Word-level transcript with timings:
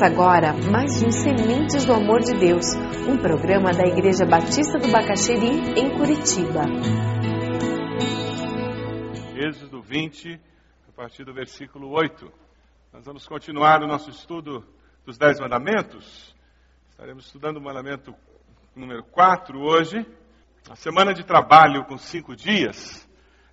Começa 0.00 0.06
agora 0.06 0.54
mais 0.54 1.02
um 1.02 1.10
Sementes 1.10 1.84
do 1.84 1.92
Amor 1.92 2.20
de 2.20 2.32
Deus, 2.32 2.64
um 3.06 3.18
programa 3.18 3.70
da 3.70 3.86
Igreja 3.86 4.24
Batista 4.24 4.78
do 4.78 4.90
Bacaxeri, 4.90 5.78
em 5.78 5.90
Curitiba. 5.90 6.62
Êxodo 9.36 9.82
20, 9.82 10.40
a 10.88 10.92
partir 10.92 11.22
do 11.22 11.34
versículo 11.34 11.90
8. 11.90 12.32
Nós 12.94 13.04
vamos 13.04 13.28
continuar 13.28 13.82
o 13.82 13.86
nosso 13.86 14.08
estudo 14.08 14.64
dos 15.04 15.18
Dez 15.18 15.38
Mandamentos. 15.38 16.34
Estaremos 16.88 17.26
estudando 17.26 17.58
o 17.58 17.60
mandamento 17.60 18.14
número 18.74 19.04
4 19.04 19.60
hoje. 19.60 20.06
A 20.70 20.76
semana 20.76 21.12
de 21.12 21.24
trabalho 21.24 21.84
com 21.84 21.98
cinco 21.98 22.34
dias 22.34 23.06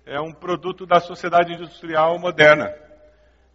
é 0.06 0.18
um 0.18 0.32
produto 0.32 0.86
da 0.86 0.98
sociedade 0.98 1.52
industrial 1.52 2.18
moderna. 2.18 2.87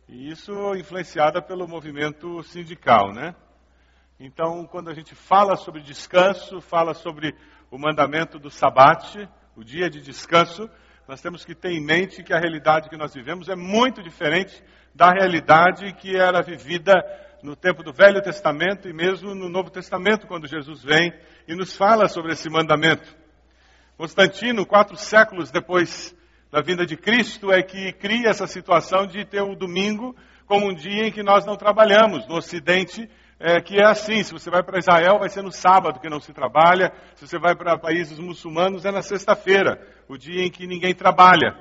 E 0.07 0.30
isso 0.30 0.75
influenciada 0.75 1.41
pelo 1.41 1.67
movimento 1.67 2.44
sindical, 2.44 3.13
né? 3.13 3.34
Então, 4.20 4.66
quando 4.66 4.89
a 4.89 4.94
gente 4.94 5.16
fala 5.16 5.55
sobre 5.55 5.81
descanso, 5.81 6.61
fala 6.61 6.94
sobre 6.94 7.35
o 7.71 7.77
mandamento 7.77 8.38
do 8.38 8.49
sabate, 8.49 9.27
o 9.55 9.63
dia 9.63 9.89
de 9.89 10.02
descanso, 10.02 10.70
nós 11.08 11.21
temos 11.21 11.44
que 11.44 11.55
ter 11.55 11.71
em 11.71 11.84
mente 11.84 12.23
que 12.23 12.34
a 12.34 12.39
realidade 12.39 12.89
que 12.89 12.97
nós 12.97 13.13
vivemos 13.13 13.49
é 13.49 13.55
muito 13.55 14.02
diferente 14.02 14.63
da 14.94 15.09
realidade 15.09 15.91
que 15.94 16.16
era 16.16 16.41
vivida 16.41 16.94
no 17.41 17.55
tempo 17.55 17.83
do 17.83 17.91
Velho 17.91 18.22
Testamento 18.22 18.88
e 18.88 18.94
mesmo 18.94 19.33
no 19.33 19.49
Novo 19.49 19.70
Testamento, 19.70 20.27
quando 20.27 20.47
Jesus 20.47 20.83
vem 20.83 21.13
e 21.47 21.55
nos 21.55 21.75
fala 21.75 22.08
sobre 22.08 22.33
esse 22.33 22.49
mandamento. 22.49 23.16
Constantino, 23.97 24.66
quatro 24.66 24.95
séculos 24.95 25.52
depois 25.52 26.16
da 26.53 26.61
vinda 26.61 26.85
de 26.85 26.95
Cristo 26.95 27.51
é 27.51 27.63
que 27.63 27.91
cria 27.93 28.29
essa 28.29 28.45
situação 28.45 29.07
de 29.07 29.25
ter 29.25 29.41
o 29.41 29.55
domingo 29.55 30.15
como 30.45 30.69
um 30.69 30.75
dia 30.75 31.07
em 31.07 31.11
que 31.11 31.23
nós 31.23 31.47
não 31.47 31.55
trabalhamos. 31.55 32.27
No 32.27 32.35
Ocidente, 32.35 33.09
é, 33.39 33.59
que 33.59 33.81
é 33.81 33.87
assim: 33.87 34.21
se 34.21 34.31
você 34.31 34.51
vai 34.51 34.61
para 34.61 34.77
Israel, 34.77 35.17
vai 35.17 35.29
ser 35.29 35.41
no 35.41 35.51
sábado 35.51 35.99
que 35.99 36.07
não 36.07 36.19
se 36.19 36.31
trabalha, 36.31 36.93
se 37.15 37.27
você 37.27 37.39
vai 37.39 37.55
para 37.55 37.75
países 37.75 38.19
muçulmanos, 38.19 38.85
é 38.85 38.91
na 38.91 39.01
sexta-feira, 39.01 39.81
o 40.07 40.15
dia 40.15 40.45
em 40.45 40.51
que 40.51 40.67
ninguém 40.67 40.93
trabalha. 40.93 41.57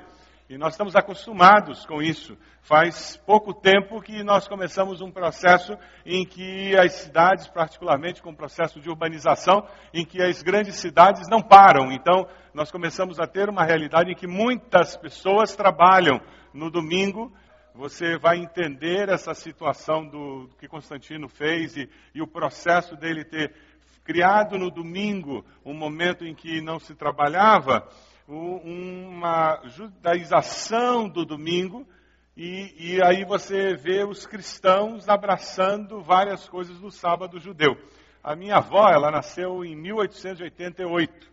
E 0.47 0.59
nós 0.59 0.73
estamos 0.73 0.95
acostumados 0.95 1.87
com 1.87 1.99
isso. 1.99 2.37
Faz 2.61 3.17
pouco 3.25 3.51
tempo 3.51 3.99
que 3.99 4.23
nós 4.23 4.47
começamos 4.47 5.01
um 5.01 5.09
processo 5.09 5.75
em 6.05 6.23
que 6.23 6.77
as 6.77 6.93
cidades, 6.93 7.47
particularmente 7.47 8.21
com 8.21 8.29
o 8.29 8.35
processo 8.35 8.79
de 8.79 8.89
urbanização, 8.89 9.65
em 9.91 10.05
que 10.05 10.21
as 10.21 10.43
grandes 10.43 10.75
cidades 10.75 11.27
não 11.27 11.41
param. 11.41 11.91
Então, 11.91 12.27
nós 12.53 12.69
começamos 12.69 13.19
a 13.19 13.25
ter 13.25 13.49
uma 13.49 13.63
realidade 13.63 14.11
em 14.11 14.15
que 14.15 14.27
muitas 14.27 14.95
pessoas 14.95 15.55
trabalham 15.55 16.21
no 16.53 16.69
domingo. 16.69 17.33
Você 17.73 18.17
vai 18.17 18.37
entender 18.37 19.09
essa 19.09 19.33
situação 19.33 20.05
do, 20.05 20.47
do 20.47 20.55
que 20.57 20.67
Constantino 20.67 21.27
fez 21.27 21.75
e, 21.75 21.89
e 22.13 22.21
o 22.21 22.27
processo 22.27 22.95
dele 22.95 23.23
ter 23.23 23.53
criado 24.03 24.57
no 24.57 24.69
domingo 24.69 25.43
um 25.65 25.73
momento 25.73 26.25
em 26.25 26.35
que 26.35 26.61
não 26.61 26.77
se 26.77 26.93
trabalhava 26.93 27.87
uma 28.27 29.59
judaização 29.65 31.09
do 31.09 31.25
domingo, 31.25 31.85
e, 32.35 32.95
e, 32.95 33.03
aí 33.03 33.25
você 33.25 33.75
vê 33.75 34.03
os 34.03 34.25
cristãos 34.25 35.07
abraçando 35.07 36.01
várias 36.01 36.47
coisas 36.47 36.79
do 36.79 36.89
sábado 36.89 37.39
judeu. 37.39 37.75
A 38.23 38.35
minha 38.35 38.55
avó, 38.55 38.89
ela 38.89 39.11
nasceu 39.11 39.63
em 39.63 39.75
1888. 39.75 41.32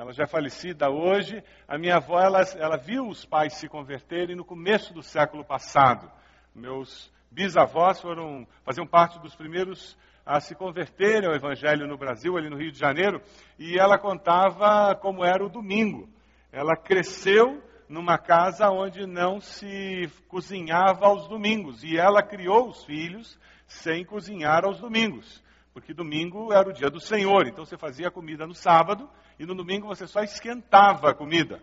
Ela 0.00 0.14
já 0.14 0.24
é 0.24 0.26
falecida 0.26 0.88
hoje. 0.88 1.44
A 1.68 1.76
minha 1.76 1.96
avó, 1.96 2.18
ela, 2.18 2.40
ela 2.56 2.78
viu 2.78 3.06
os 3.06 3.26
pais 3.26 3.52
se 3.58 3.68
converterem 3.68 4.34
no 4.34 4.46
começo 4.46 4.94
do 4.94 5.02
século 5.02 5.44
passado. 5.44 6.10
Meus 6.54 7.12
bisavós 7.30 8.00
foram, 8.00 8.48
faziam 8.64 8.86
parte 8.86 9.18
dos 9.18 9.34
primeiros 9.34 9.98
a 10.24 10.40
se 10.40 10.54
converterem 10.54 11.28
ao 11.28 11.34
Evangelho 11.34 11.86
no 11.86 11.98
Brasil, 11.98 12.34
ali 12.38 12.48
no 12.48 12.56
Rio 12.56 12.72
de 12.72 12.78
Janeiro, 12.78 13.20
e 13.58 13.78
ela 13.78 13.98
contava 13.98 14.94
como 14.94 15.22
era 15.22 15.44
o 15.44 15.50
domingo. 15.50 16.08
Ela 16.50 16.74
cresceu 16.76 17.62
numa 17.86 18.16
casa 18.16 18.70
onde 18.70 19.06
não 19.06 19.38
se 19.38 20.10
cozinhava 20.28 21.08
aos 21.08 21.28
domingos, 21.28 21.84
e 21.84 21.98
ela 21.98 22.22
criou 22.22 22.70
os 22.70 22.82
filhos 22.86 23.38
sem 23.66 24.02
cozinhar 24.02 24.64
aos 24.64 24.80
domingos, 24.80 25.44
porque 25.72 25.94
domingo 25.94 26.52
era 26.52 26.68
o 26.68 26.72
dia 26.72 26.90
do 26.90 27.00
Senhor, 27.00 27.46
então 27.46 27.64
você 27.64 27.76
fazia 27.76 28.10
comida 28.10 28.46
no 28.46 28.54
sábado, 28.54 29.08
e 29.38 29.46
no 29.46 29.54
domingo 29.54 29.86
você 29.86 30.06
só 30.06 30.22
esquentava 30.22 31.10
a 31.10 31.14
comida. 31.14 31.60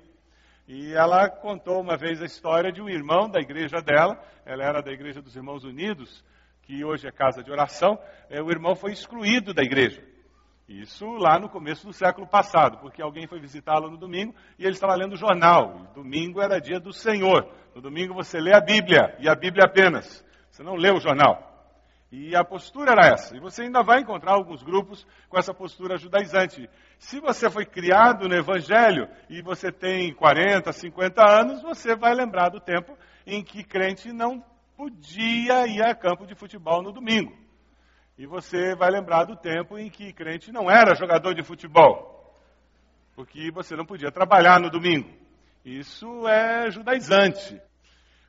E 0.68 0.94
ela 0.94 1.30
contou 1.30 1.80
uma 1.80 1.96
vez 1.96 2.22
a 2.22 2.26
história 2.26 2.72
de 2.72 2.82
um 2.82 2.90
irmão 2.90 3.30
da 3.30 3.40
igreja 3.40 3.82
dela, 3.82 4.22
ela 4.46 4.64
era 4.64 4.82
da 4.82 4.92
Igreja 4.92 5.22
dos 5.22 5.36
Irmãos 5.36 5.64
Unidos, 5.64 6.24
que 6.64 6.84
hoje 6.84 7.08
é 7.08 7.12
casa 7.12 7.42
de 7.42 7.50
oração, 7.50 7.98
é, 8.30 8.42
o 8.42 8.52
irmão 8.52 8.76
foi 8.76 8.92
excluído 8.92 9.54
da 9.54 9.64
igreja. 9.64 10.04
Isso 10.68 11.06
lá 11.14 11.40
no 11.40 11.48
começo 11.48 11.88
do 11.88 11.94
século 11.94 12.28
passado, 12.28 12.80
porque 12.80 13.02
alguém 13.02 13.26
foi 13.26 13.40
visitá-lo 13.40 13.90
no 13.90 13.98
domingo 13.98 14.36
e 14.60 14.66
ele 14.66 14.74
estava 14.74 14.94
lendo 14.96 15.14
o 15.14 15.18
jornal. 15.18 15.88
Domingo 15.96 16.42
era 16.42 16.60
dia 16.60 16.78
do 16.78 16.92
Senhor. 16.92 17.50
No 17.74 17.82
domingo 17.82 18.14
você 18.14 18.38
lê 18.38 18.54
a 18.54 18.60
Bíblia, 18.60 19.16
e 19.20 19.30
a 19.30 19.36
Bíblia 19.36 19.64
apenas. 19.64 20.26
Você 20.52 20.64
não 20.64 20.76
lê 20.76 20.92
o 20.92 21.00
jornal. 21.00 21.57
E 22.12 22.36
a 22.36 22.44
postura 22.44 22.92
era 22.92 23.08
essa. 23.08 23.36
E 23.36 23.40
você 23.40 23.64
ainda 23.64 23.84
vai 23.84 24.00
encontrar 24.00 24.34
alguns 24.34 24.64
grupos 24.64 25.06
com 25.28 25.38
essa 25.38 25.54
postura 25.54 25.98
judaizante. 25.98 26.70
Se 26.98 27.20
você 27.20 27.50
foi 27.50 27.66
criado 27.66 28.30
no 28.30 28.36
Evangelho 28.36 29.10
e 29.30 29.42
você 29.42 29.72
tem 29.72 30.14
40, 30.14 30.72
50 30.72 31.22
anos, 31.22 31.62
você 31.62 31.96
vai 31.96 32.14
lembrar 32.14 32.50
do 32.50 32.62
tempo 32.62 32.98
em 33.26 33.44
que 33.44 33.64
crente 33.64 34.14
não 34.14 34.44
podia 34.78 35.68
ir 35.68 35.82
a 35.82 35.94
campo 35.94 36.26
de 36.26 36.34
futebol 36.34 36.82
no 36.82 36.94
domingo. 36.94 37.36
E 38.18 38.26
você 38.26 38.74
vai 38.74 38.90
lembrar 38.90 39.26
do 39.26 39.36
tempo 39.36 39.78
em 39.78 39.90
que 39.90 40.14
crente 40.14 40.52
não 40.52 40.72
era 40.72 40.96
jogador 40.96 41.36
de 41.36 41.44
futebol, 41.44 42.36
porque 43.16 43.52
você 43.52 43.76
não 43.76 43.86
podia 43.86 44.12
trabalhar 44.12 44.60
no 44.60 44.72
domingo. 44.72 45.10
Isso 45.64 46.28
é 46.28 46.72
judaizante. 46.72 47.62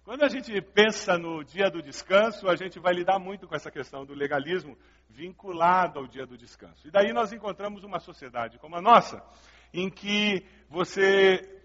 Quando 0.08 0.24
a 0.24 0.28
gente 0.30 0.58
pensa 0.62 1.18
no 1.18 1.44
dia 1.44 1.70
do 1.70 1.82
descanso, 1.82 2.48
a 2.48 2.56
gente 2.56 2.78
vai 2.78 2.94
lidar 2.94 3.18
muito 3.18 3.46
com 3.46 3.54
essa 3.54 3.70
questão 3.70 4.06
do 4.06 4.14
legalismo 4.14 4.74
vinculado 5.06 5.98
ao 5.98 6.06
dia 6.06 6.24
do 6.24 6.34
descanso. 6.34 6.88
E 6.88 6.90
daí 6.90 7.12
nós 7.12 7.30
encontramos 7.30 7.84
uma 7.84 8.00
sociedade 8.00 8.58
como 8.58 8.74
a 8.74 8.80
nossa, 8.80 9.22
em 9.70 9.90
que 9.90 10.46
você 10.70 11.62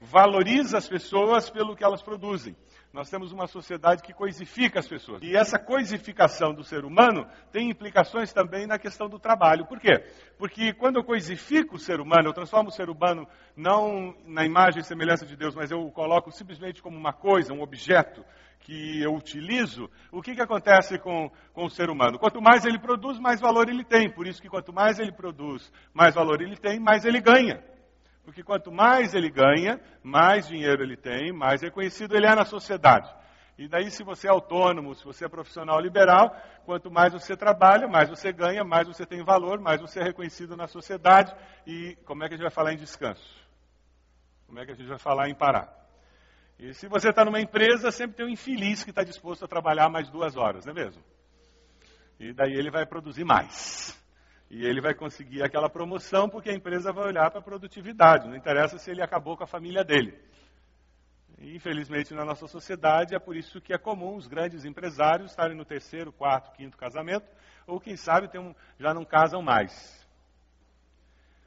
valoriza 0.00 0.76
as 0.76 0.88
pessoas 0.88 1.48
pelo 1.48 1.76
que 1.76 1.84
elas 1.84 2.02
produzem. 2.02 2.56
Nós 2.94 3.10
temos 3.10 3.32
uma 3.32 3.48
sociedade 3.48 4.04
que 4.04 4.14
coisifica 4.14 4.78
as 4.78 4.86
pessoas. 4.86 5.20
E 5.20 5.36
essa 5.36 5.58
coisificação 5.58 6.54
do 6.54 6.62
ser 6.62 6.84
humano 6.84 7.26
tem 7.50 7.68
implicações 7.68 8.32
também 8.32 8.68
na 8.68 8.78
questão 8.78 9.08
do 9.08 9.18
trabalho. 9.18 9.66
Por 9.66 9.80
quê? 9.80 10.04
Porque 10.38 10.72
quando 10.72 11.00
eu 11.00 11.04
coisifico 11.04 11.74
o 11.74 11.78
ser 11.78 11.98
humano, 11.98 12.28
eu 12.28 12.32
transformo 12.32 12.68
o 12.68 12.72
ser 12.72 12.88
humano 12.88 13.26
não 13.56 14.14
na 14.24 14.44
imagem 14.44 14.80
e 14.80 14.84
semelhança 14.84 15.26
de 15.26 15.34
Deus, 15.34 15.56
mas 15.56 15.72
eu 15.72 15.80
o 15.80 15.90
coloco 15.90 16.30
simplesmente 16.30 16.80
como 16.80 16.96
uma 16.96 17.12
coisa, 17.12 17.52
um 17.52 17.62
objeto 17.62 18.24
que 18.60 19.02
eu 19.02 19.12
utilizo, 19.12 19.90
o 20.12 20.22
que, 20.22 20.32
que 20.32 20.40
acontece 20.40 20.96
com, 20.96 21.28
com 21.52 21.64
o 21.64 21.70
ser 21.70 21.90
humano? 21.90 22.16
Quanto 22.16 22.40
mais 22.40 22.64
ele 22.64 22.78
produz, 22.78 23.18
mais 23.18 23.40
valor 23.40 23.68
ele 23.68 23.82
tem. 23.82 24.08
Por 24.08 24.24
isso 24.24 24.40
que 24.40 24.48
quanto 24.48 24.72
mais 24.72 25.00
ele 25.00 25.10
produz, 25.10 25.68
mais 25.92 26.14
valor 26.14 26.40
ele 26.40 26.56
tem, 26.56 26.78
mais 26.78 27.04
ele 27.04 27.20
ganha. 27.20 27.60
Porque 28.24 28.42
quanto 28.42 28.72
mais 28.72 29.14
ele 29.14 29.30
ganha, 29.30 29.80
mais 30.02 30.48
dinheiro 30.48 30.82
ele 30.82 30.96
tem, 30.96 31.32
mais 31.32 31.62
reconhecido 31.62 32.16
ele 32.16 32.26
é 32.26 32.34
na 32.34 32.44
sociedade. 32.44 33.12
E 33.56 33.68
daí, 33.68 33.88
se 33.90 34.02
você 34.02 34.26
é 34.26 34.30
autônomo, 34.30 34.94
se 34.94 35.04
você 35.04 35.26
é 35.26 35.28
profissional 35.28 35.78
liberal, 35.78 36.34
quanto 36.64 36.90
mais 36.90 37.12
você 37.12 37.36
trabalha, 37.36 37.86
mais 37.86 38.08
você 38.08 38.32
ganha, 38.32 38.64
mais 38.64 38.88
você 38.88 39.06
tem 39.06 39.22
valor, 39.22 39.60
mais 39.60 39.80
você 39.80 40.00
é 40.00 40.02
reconhecido 40.02 40.56
na 40.56 40.66
sociedade. 40.66 41.32
E 41.64 41.96
como 42.04 42.24
é 42.24 42.28
que 42.28 42.34
a 42.34 42.36
gente 42.36 42.44
vai 42.44 42.50
falar 42.50 42.72
em 42.72 42.76
descanso? 42.76 43.44
Como 44.46 44.58
é 44.58 44.64
que 44.64 44.72
a 44.72 44.74
gente 44.74 44.88
vai 44.88 44.98
falar 44.98 45.28
em 45.28 45.34
parar? 45.34 45.72
E 46.58 46.74
se 46.74 46.88
você 46.88 47.10
está 47.10 47.24
numa 47.24 47.40
empresa, 47.40 47.92
sempre 47.92 48.16
tem 48.16 48.26
um 48.26 48.30
infeliz 48.30 48.82
que 48.82 48.90
está 48.90 49.04
disposto 49.04 49.44
a 49.44 49.48
trabalhar 49.48 49.88
mais 49.88 50.10
duas 50.10 50.36
horas, 50.36 50.64
não 50.64 50.72
é 50.72 50.74
mesmo? 50.74 51.02
E 52.18 52.32
daí 52.32 52.52
ele 52.52 52.70
vai 52.70 52.86
produzir 52.86 53.24
mais. 53.24 53.96
E 54.50 54.64
ele 54.64 54.80
vai 54.80 54.94
conseguir 54.94 55.42
aquela 55.42 55.68
promoção 55.68 56.28
porque 56.28 56.50
a 56.50 56.54
empresa 56.54 56.92
vai 56.92 57.06
olhar 57.06 57.30
para 57.30 57.40
a 57.40 57.42
produtividade, 57.42 58.28
não 58.28 58.36
interessa 58.36 58.78
se 58.78 58.90
ele 58.90 59.02
acabou 59.02 59.36
com 59.36 59.44
a 59.44 59.48
família 59.48 59.82
dele. 59.82 60.16
Infelizmente, 61.40 62.14
na 62.14 62.24
nossa 62.24 62.46
sociedade, 62.46 63.14
é 63.14 63.18
por 63.18 63.36
isso 63.36 63.60
que 63.60 63.72
é 63.72 63.78
comum 63.78 64.16
os 64.16 64.26
grandes 64.26 64.64
empresários 64.64 65.30
estarem 65.30 65.56
no 65.56 65.64
terceiro, 65.64 66.12
quarto, 66.12 66.52
quinto 66.52 66.76
casamento, 66.76 67.26
ou 67.66 67.80
quem 67.80 67.96
sabe 67.96 68.28
um, 68.38 68.54
já 68.78 68.94
não 68.94 69.04
casam 69.04 69.42
mais. 69.42 70.06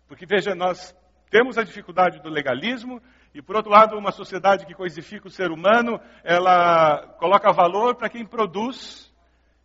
Porque, 0.07 0.25
veja, 0.25 0.53
nós 0.53 0.95
temos 1.29 1.57
a 1.57 1.63
dificuldade 1.63 2.21
do 2.21 2.29
legalismo, 2.29 3.01
e, 3.33 3.41
por 3.41 3.55
outro 3.55 3.71
lado, 3.71 3.97
uma 3.97 4.11
sociedade 4.11 4.65
que 4.65 4.73
coisifica 4.73 5.27
o 5.27 5.31
ser 5.31 5.51
humano, 5.51 5.99
ela 6.23 7.07
coloca 7.19 7.51
valor 7.51 7.95
para 7.95 8.09
quem 8.09 8.25
produz, 8.25 9.13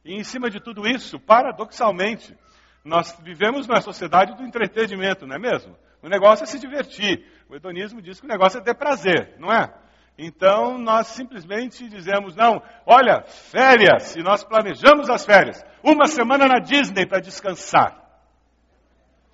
e, 0.04 0.14
em 0.14 0.24
cima 0.24 0.50
de 0.50 0.60
tudo 0.60 0.86
isso, 0.86 1.18
paradoxalmente, 1.18 2.36
nós 2.84 3.16
vivemos 3.22 3.66
numa 3.66 3.80
sociedade 3.80 4.34
do 4.36 4.42
entretenimento, 4.42 5.26
não 5.26 5.36
é 5.36 5.38
mesmo? 5.38 5.76
O 6.02 6.08
negócio 6.08 6.42
é 6.42 6.46
se 6.46 6.58
divertir. 6.58 7.24
O 7.48 7.54
hedonismo 7.54 8.02
diz 8.02 8.18
que 8.18 8.26
o 8.26 8.28
negócio 8.28 8.58
é 8.58 8.62
ter 8.62 8.74
prazer, 8.74 9.36
não 9.38 9.52
é? 9.52 9.72
Então 10.18 10.78
nós 10.78 11.08
simplesmente 11.08 11.88
dizemos: 11.88 12.34
não, 12.34 12.62
olha, 12.84 13.22
férias, 13.22 14.16
e 14.16 14.22
nós 14.22 14.44
planejamos 14.44 15.08
as 15.08 15.24
férias. 15.24 15.64
Uma 15.82 16.06
semana 16.06 16.46
na 16.46 16.58
Disney 16.58 17.06
para 17.06 17.20
descansar. 17.20 18.00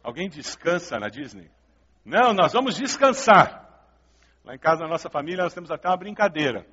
Alguém 0.02 0.28
descansa 0.28 0.98
na 0.98 1.08
Disney? 1.08 1.50
Não, 2.04 2.32
nós 2.32 2.52
vamos 2.52 2.76
descansar. 2.76 3.66
Lá 4.44 4.54
em 4.54 4.58
casa, 4.58 4.82
na 4.82 4.88
nossa 4.88 5.10
família, 5.10 5.44
nós 5.44 5.52
temos 5.52 5.70
até 5.70 5.88
uma 5.88 5.96
brincadeira. 5.96 6.66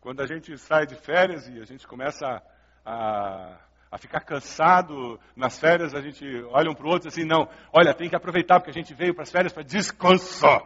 Quando 0.00 0.20
a 0.20 0.26
gente 0.26 0.56
sai 0.58 0.86
de 0.86 0.96
férias 0.96 1.46
e 1.48 1.60
a 1.60 1.64
gente 1.64 1.86
começa 1.86 2.26
a, 2.26 2.42
a, 2.84 3.56
a 3.90 3.98
ficar 3.98 4.20
cansado 4.20 5.18
nas 5.34 5.58
férias, 5.58 5.94
a 5.94 6.00
gente 6.00 6.24
olha 6.50 6.70
um 6.70 6.74
para 6.74 6.86
o 6.86 6.90
outro 6.90 7.08
assim, 7.08 7.24
não, 7.24 7.48
olha, 7.72 7.94
tem 7.94 8.08
que 8.08 8.16
aproveitar 8.16 8.60
porque 8.60 8.70
a 8.70 8.74
gente 8.74 8.94
veio 8.94 9.14
para 9.14 9.22
as 9.22 9.30
férias 9.30 9.52
para 9.52 9.62
descansar. 9.62 10.62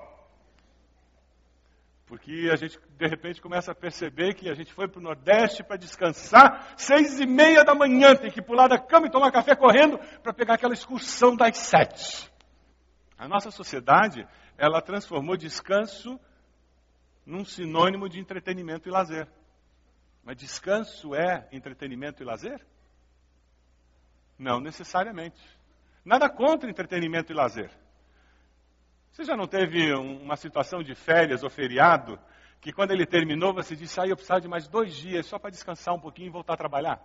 Porque 2.07 2.51
a 2.53 2.57
gente, 2.57 2.79
de 2.99 3.07
repente, 3.07 3.41
começa 3.41 3.73
a 3.73 3.75
perceber 3.75 4.35
que 4.35 4.51
a 4.51 4.55
gente 4.55 4.71
foi 4.73 4.87
para 4.87 5.01
o 5.01 5.03
Nordeste 5.03 5.65
para 5.65 5.79
descansar, 5.79 6.75
seis 6.77 7.19
e 7.19 7.27
meia 7.27 7.65
da 7.65 7.75
manhã, 7.75 8.15
tem 8.15 8.31
que 8.31 8.43
pular 8.43 8.69
da 8.69 8.79
cama 8.79 9.07
e 9.07 9.11
tomar 9.11 9.33
café 9.33 9.57
correndo 9.57 9.99
para 10.23 10.35
pegar 10.35 10.55
aquela 10.55 10.75
excursão 10.75 11.35
das 11.35 11.57
sete. 11.57 12.31
A 13.17 13.27
nossa 13.27 13.51
sociedade, 13.51 14.27
ela 14.59 14.83
transformou 14.83 15.39
descanso 15.39 16.21
num 17.25 17.45
sinônimo 17.45 18.09
de 18.09 18.21
entretenimento 18.21 18.89
e 18.89 18.93
lazer. 18.93 19.27
Mas 20.23 20.37
descanso 20.37 21.15
é 21.15 21.49
entretenimento 21.51 22.23
e 22.23 22.27
lazer? 22.27 22.61
Não 24.43 24.61
necessariamente. 24.61 25.41
Nada 26.05 26.29
contra 26.29 26.69
entretenimento 26.69 27.31
e 27.31 27.35
lazer. 27.35 27.71
Você 29.13 29.23
já 29.25 29.37
não 29.37 29.47
teve 29.47 29.95
uma 29.95 30.37
situação 30.37 30.83
de 30.83 30.97
férias 30.97 31.45
ou 31.45 31.51
feriado 31.51 32.19
que 32.61 32.73
quando 32.73 32.91
ele 32.91 33.07
terminou 33.07 33.55
você 33.55 33.77
disse, 33.77 34.01
ah, 34.01 34.07
eu 34.07 34.17
precisava 34.17 34.41
de 34.41 34.49
mais 34.49 34.67
dois 34.67 34.97
dias 34.97 35.27
só 35.27 35.39
para 35.39 35.51
descansar 35.51 35.95
um 35.95 36.01
pouquinho 36.01 36.27
e 36.27 36.33
voltar 36.33 36.55
a 36.55 36.57
trabalhar? 36.57 37.01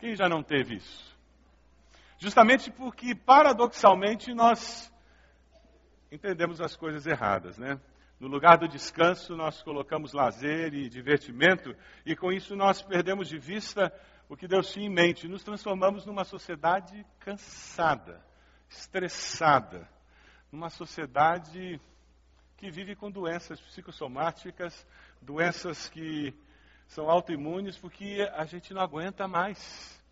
Quem 0.00 0.16
já 0.16 0.28
não 0.28 0.42
teve 0.42 0.74
isso? 0.74 1.16
Justamente 2.18 2.68
porque, 2.72 3.14
paradoxalmente, 3.14 4.34
nós 4.34 4.92
entendemos 6.10 6.60
as 6.60 6.74
coisas 6.74 7.06
erradas, 7.06 7.58
né? 7.58 7.80
No 8.18 8.26
lugar 8.26 8.58
do 8.58 8.66
descanso, 8.66 9.36
nós 9.36 9.62
colocamos 9.62 10.12
lazer 10.12 10.74
e 10.74 10.88
divertimento, 10.88 11.76
e 12.04 12.16
com 12.16 12.32
isso 12.32 12.56
nós 12.56 12.82
perdemos 12.82 13.28
de 13.28 13.38
vista 13.38 13.92
o 14.28 14.36
que 14.36 14.48
Deus 14.48 14.72
tinha 14.72 14.86
em 14.86 14.90
mente. 14.90 15.28
Nos 15.28 15.42
transformamos 15.42 16.04
numa 16.04 16.24
sociedade 16.24 17.04
cansada, 17.20 18.24
estressada, 18.68 19.88
numa 20.50 20.70
sociedade 20.70 21.80
que 22.56 22.70
vive 22.70 22.96
com 22.96 23.10
doenças 23.10 23.60
psicossomáticas, 23.60 24.86
doenças 25.20 25.88
que 25.88 26.34
são 26.88 27.10
autoimunes, 27.10 27.76
porque 27.76 28.28
a 28.34 28.44
gente 28.44 28.72
não 28.72 28.80
aguenta 28.80 29.28
mais. 29.28 30.02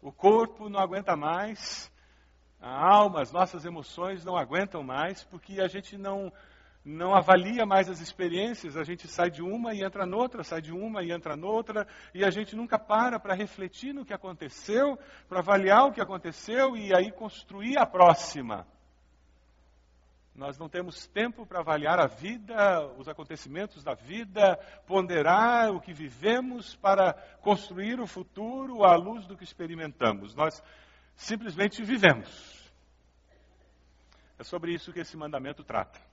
O 0.00 0.12
corpo 0.12 0.68
não 0.68 0.80
aguenta 0.80 1.16
mais, 1.16 1.90
a 2.60 2.70
alma, 2.70 3.20
as 3.20 3.32
nossas 3.32 3.64
emoções 3.64 4.24
não 4.24 4.36
aguentam 4.36 4.82
mais, 4.82 5.24
porque 5.24 5.60
a 5.60 5.68
gente 5.68 5.98
não, 5.98 6.32
não 6.88 7.14
avalia 7.14 7.66
mais 7.66 7.88
as 7.88 8.00
experiências, 8.00 8.76
a 8.76 8.82
gente 8.82 9.06
sai 9.06 9.30
de 9.30 9.42
uma 9.42 9.74
e 9.74 9.84
entra 9.84 10.06
noutra, 10.06 10.42
sai 10.42 10.62
de 10.62 10.72
uma 10.72 11.02
e 11.02 11.12
entra 11.12 11.36
noutra, 11.36 11.86
e 12.14 12.24
a 12.24 12.30
gente 12.30 12.56
nunca 12.56 12.78
para 12.78 13.20
para 13.20 13.34
refletir 13.34 13.92
no 13.92 14.06
que 14.06 14.14
aconteceu, 14.14 14.98
para 15.28 15.40
avaliar 15.40 15.86
o 15.86 15.92
que 15.92 16.00
aconteceu 16.00 16.76
e 16.76 16.94
aí 16.94 17.12
construir 17.12 17.78
a 17.78 17.84
próxima. 17.84 18.66
Nós 20.34 20.56
não 20.56 20.68
temos 20.68 21.06
tempo 21.08 21.44
para 21.44 21.58
avaliar 21.58 21.98
a 21.98 22.06
vida, 22.06 22.86
os 22.96 23.08
acontecimentos 23.08 23.84
da 23.84 23.92
vida, 23.92 24.56
ponderar 24.86 25.70
o 25.70 25.80
que 25.80 25.92
vivemos 25.92 26.74
para 26.76 27.12
construir 27.42 28.00
o 28.00 28.06
futuro 28.06 28.84
à 28.84 28.96
luz 28.96 29.26
do 29.26 29.36
que 29.36 29.44
experimentamos. 29.44 30.34
Nós 30.34 30.62
simplesmente 31.16 31.82
vivemos. 31.82 32.72
É 34.38 34.44
sobre 34.44 34.72
isso 34.72 34.92
que 34.92 35.00
esse 35.00 35.16
mandamento 35.16 35.64
trata. 35.64 36.07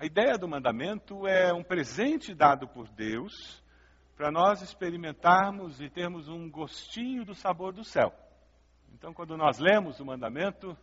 A 0.00 0.06
ideia 0.06 0.38
do 0.38 0.48
mandamento 0.48 1.26
é 1.26 1.52
um 1.52 1.62
presente 1.62 2.34
dado 2.34 2.66
por 2.66 2.88
Deus 2.88 3.62
para 4.16 4.30
nós 4.30 4.62
experimentarmos 4.62 5.78
e 5.78 5.90
termos 5.90 6.26
um 6.26 6.50
gostinho 6.50 7.22
do 7.22 7.34
sabor 7.34 7.74
do 7.74 7.84
céu. 7.84 8.10
Então, 8.94 9.12
quando 9.12 9.36
nós 9.36 9.58
lemos 9.58 10.00
o 10.00 10.06
mandamento, 10.06 10.74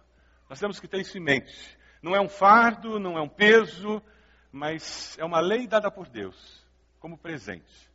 nós 0.47 0.59
temos 0.59 0.79
que 0.79 0.87
ter 0.87 1.01
isso 1.01 1.17
em 1.17 1.23
mente. 1.23 1.79
Não 1.99 2.15
é 2.15 2.21
um 2.21 2.29
fardo, 2.29 2.99
não 2.99 3.17
é 3.17 3.21
um 3.23 3.27
peso, 3.27 4.03
mas 4.51 5.17
é 5.17 5.25
uma 5.25 5.39
lei 5.39 5.65
dada 5.65 5.89
por 5.89 6.07
Deus 6.07 6.63
como 6.99 7.17
presente. 7.17 7.89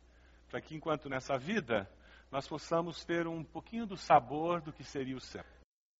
Para 0.49 0.59
que 0.59 0.75
enquanto 0.75 1.07
nessa 1.07 1.37
vida 1.37 1.89
nós 2.29 2.45
possamos 2.49 3.05
ter 3.05 3.27
um 3.27 3.45
pouquinho 3.45 3.85
do 3.85 3.95
sabor 3.95 4.59
do 4.59 4.73
que 4.73 4.83
seria 4.83 5.15
o 5.15 5.21
céu. 5.21 5.45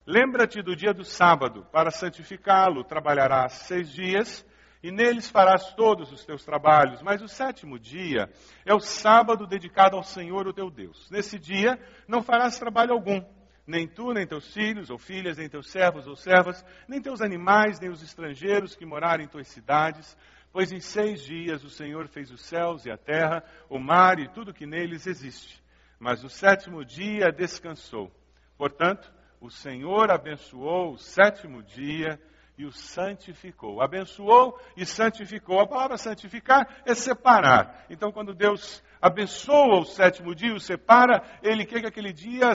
Lembra-te 0.05 0.61
do 0.61 0.75
dia 0.75 0.93
do 0.93 1.05
sábado, 1.05 1.65
para 1.71 1.91
santificá-lo, 1.91 2.83
trabalharás 2.83 3.53
seis 3.53 3.89
dias, 3.89 4.45
e 4.83 4.91
neles 4.91 5.29
farás 5.29 5.73
todos 5.73 6.11
os 6.11 6.25
teus 6.25 6.43
trabalhos. 6.43 7.01
Mas 7.01 7.21
o 7.21 7.27
sétimo 7.27 7.79
dia 7.79 8.29
é 8.65 8.75
o 8.75 8.81
sábado 8.81 9.47
dedicado 9.47 9.95
ao 9.95 10.03
Senhor, 10.03 10.45
o 10.45 10.53
teu 10.53 10.69
Deus. 10.69 11.09
Nesse 11.09 11.39
dia 11.39 11.79
não 12.07 12.21
farás 12.21 12.59
trabalho 12.59 12.91
algum 12.91 13.23
nem 13.65 13.87
tu, 13.87 14.11
nem 14.11 14.27
teus 14.27 14.53
filhos 14.53 14.89
ou 14.89 14.97
filhas, 14.97 15.37
nem 15.37 15.47
teus 15.47 15.69
servos 15.69 16.05
ou 16.05 16.15
servas, 16.15 16.63
nem 16.85 17.01
teus 17.01 17.21
animais, 17.21 17.79
nem 17.79 17.89
os 17.89 18.03
estrangeiros 18.03 18.75
que 18.75 18.85
morarem 18.85 19.25
em 19.25 19.29
tuas 19.29 19.47
cidades, 19.47 20.17
pois 20.51 20.71
em 20.71 20.81
seis 20.81 21.21
dias 21.21 21.63
o 21.63 21.69
Senhor 21.69 22.07
fez 22.09 22.29
os 22.29 22.41
céus 22.41 22.85
e 22.85 22.91
a 22.91 22.97
terra, 22.97 23.43
o 23.69 23.79
mar 23.79 24.19
e 24.19 24.27
tudo 24.27 24.53
que 24.53 24.65
neles 24.65 25.07
existe. 25.07 25.63
Mas 25.97 26.21
no 26.21 26.29
sétimo 26.29 26.83
dia 26.83 27.31
descansou. 27.31 28.11
Portanto, 28.57 29.09
o 29.39 29.49
Senhor 29.49 30.11
abençoou 30.11 30.93
o 30.93 30.97
sétimo 30.97 31.63
dia 31.63 32.19
e 32.57 32.65
o 32.65 32.71
santificou. 32.71 33.81
Abençoou 33.81 34.59
e 34.77 34.85
santificou. 34.85 35.59
A 35.59 35.67
palavra 35.67 35.97
santificar 35.97 36.81
é 36.85 36.93
separar. 36.93 37.85
Então, 37.89 38.11
quando 38.11 38.33
Deus 38.33 38.83
abençoa 39.01 39.79
o 39.79 39.85
sétimo 39.85 40.35
dia 40.35 40.53
o 40.53 40.59
separa, 40.59 41.23
ele 41.41 41.65
quer 41.65 41.81
que 41.81 41.87
aquele 41.87 42.13
dia 42.13 42.51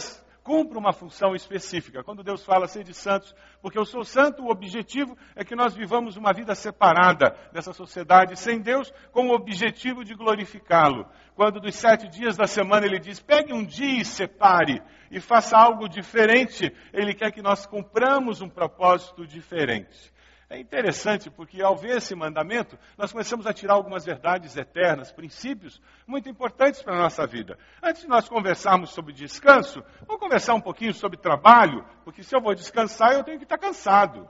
cumpre 0.48 0.78
uma 0.78 0.94
função 0.94 1.34
específica. 1.34 2.02
Quando 2.02 2.22
Deus 2.22 2.42
fala 2.42 2.66
ser 2.66 2.82
de 2.82 2.94
santos, 2.94 3.34
porque 3.60 3.78
eu 3.78 3.84
sou 3.84 4.02
santo, 4.02 4.42
o 4.42 4.50
objetivo 4.50 5.14
é 5.36 5.44
que 5.44 5.54
nós 5.54 5.74
vivamos 5.74 6.16
uma 6.16 6.32
vida 6.32 6.54
separada 6.54 7.36
dessa 7.52 7.74
sociedade, 7.74 8.34
sem 8.34 8.58
Deus, 8.58 8.90
com 9.12 9.28
o 9.28 9.34
objetivo 9.34 10.02
de 10.02 10.14
glorificá-lo. 10.14 11.06
Quando 11.34 11.60
dos 11.60 11.74
sete 11.74 12.08
dias 12.08 12.34
da 12.34 12.46
semana 12.46 12.86
ele 12.86 12.98
diz, 12.98 13.20
pegue 13.20 13.52
um 13.52 13.62
dia 13.62 14.00
e 14.00 14.06
separe, 14.06 14.80
e 15.10 15.20
faça 15.20 15.54
algo 15.54 15.86
diferente, 15.86 16.74
ele 16.94 17.12
quer 17.12 17.30
que 17.30 17.42
nós 17.42 17.66
cumpramos 17.66 18.40
um 18.40 18.48
propósito 18.48 19.26
diferente. 19.26 20.10
É 20.50 20.58
interessante 20.58 21.30
porque 21.30 21.60
ao 21.60 21.76
ver 21.76 21.98
esse 21.98 22.14
mandamento, 22.14 22.78
nós 22.96 23.12
começamos 23.12 23.46
a 23.46 23.52
tirar 23.52 23.74
algumas 23.74 24.06
verdades 24.06 24.56
eternas, 24.56 25.12
princípios 25.12 25.80
muito 26.06 26.26
importantes 26.28 26.82
para 26.82 26.94
a 26.94 27.02
nossa 27.02 27.26
vida. 27.26 27.58
Antes 27.82 28.02
de 28.02 28.08
nós 28.08 28.26
conversarmos 28.28 28.90
sobre 28.90 29.12
descanso, 29.12 29.84
vamos 30.06 30.20
conversar 30.20 30.54
um 30.54 30.60
pouquinho 30.60 30.94
sobre 30.94 31.18
trabalho, 31.18 31.84
porque 32.02 32.22
se 32.22 32.34
eu 32.34 32.40
vou 32.40 32.54
descansar, 32.54 33.12
eu 33.12 33.22
tenho 33.22 33.36
que 33.36 33.44
estar 33.44 33.58
cansado. 33.58 34.26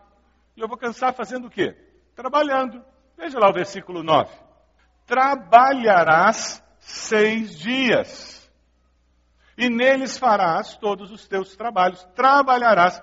E 0.57 0.61
eu 0.61 0.67
vou 0.67 0.77
cansar 0.77 1.15
fazendo 1.15 1.47
o 1.47 1.51
quê? 1.51 1.77
Trabalhando. 2.17 2.85
Veja 3.17 3.39
lá 3.39 3.49
o 3.49 3.55
versículo 3.55 4.03
9. 4.03 4.29
Trabalharás 5.07 6.61
seis 6.81 7.57
dias 7.57 8.39
e 9.57 9.69
neles 9.69 10.17
farás 10.17 10.77
todos 10.77 11.11
os 11.11 11.29
teus 11.29 11.57
trabalhos. 11.57 12.05
Trabalharás 12.15 13.03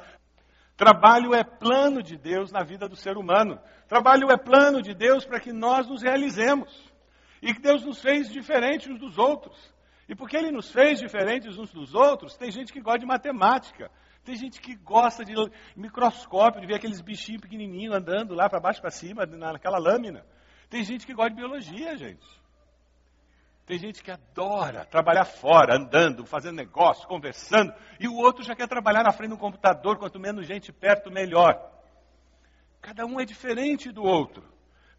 Trabalho 0.75 1.33
é 1.33 1.43
plano 1.43 2.03
de 2.03 2.17
Deus 2.17 2.51
na 2.51 2.61
vida 2.63 2.87
do 2.87 2.95
ser 2.95 3.17
humano. 3.17 3.59
Trabalho 3.87 4.29
é 4.29 4.37
plano 4.37 4.81
de 4.81 4.93
Deus 4.93 5.25
para 5.25 5.39
que 5.39 5.53
nós 5.53 5.87
nos 5.87 6.01
realizemos. 6.01 6.93
E 7.41 7.53
que 7.53 7.61
Deus 7.61 7.85
nos 7.85 8.01
fez 8.01 8.29
diferentes 8.29 8.87
uns 8.87 8.99
dos 8.99 9.17
outros. 9.17 9.73
E 10.07 10.15
porque 10.15 10.35
Ele 10.35 10.51
nos 10.51 10.71
fez 10.71 10.99
diferentes 10.99 11.57
uns 11.57 11.71
dos 11.71 11.93
outros, 11.95 12.37
tem 12.37 12.51
gente 12.51 12.71
que 12.73 12.81
gosta 12.81 12.99
de 12.99 13.05
matemática. 13.05 13.89
Tem 14.23 14.35
gente 14.35 14.59
que 14.59 14.75
gosta 14.75 15.23
de 15.23 15.33
microscópio, 15.75 16.59
de 16.59 16.67
ver 16.67 16.75
aqueles 16.75 16.99
bichinhos 16.99 17.41
pequenininhos 17.41 17.95
andando 17.95 18.33
lá 18.33 18.49
para 18.49 18.59
baixo 18.59 18.81
para 18.81 18.89
cima, 18.89 19.25
naquela 19.25 19.77
lâmina. 19.77 20.25
Tem 20.69 20.83
gente 20.83 21.05
que 21.05 21.13
gosta 21.13 21.29
de 21.29 21.35
biologia, 21.35 21.95
gente. 21.95 22.25
Tem 23.65 23.79
gente 23.79 24.03
que 24.03 24.11
adora 24.11 24.85
trabalhar 24.85 25.25
fora, 25.25 25.75
andando, 25.75 26.23
fazendo 26.23 26.55
negócio, 26.55 27.07
conversando, 27.07 27.73
e 27.99 28.07
o 28.07 28.15
outro 28.15 28.43
já 28.43 28.55
quer 28.55 28.67
trabalhar 28.67 29.03
na 29.03 29.11
frente 29.11 29.31
do 29.31 29.37
computador, 29.37 29.97
quanto 29.97 30.19
menos 30.19 30.45
gente 30.45 30.71
perto, 30.71 31.09
melhor. 31.09 31.59
Cada 32.79 33.05
um 33.07 33.19
é 33.19 33.25
diferente 33.25 33.91
do 33.91 34.03
outro. 34.03 34.43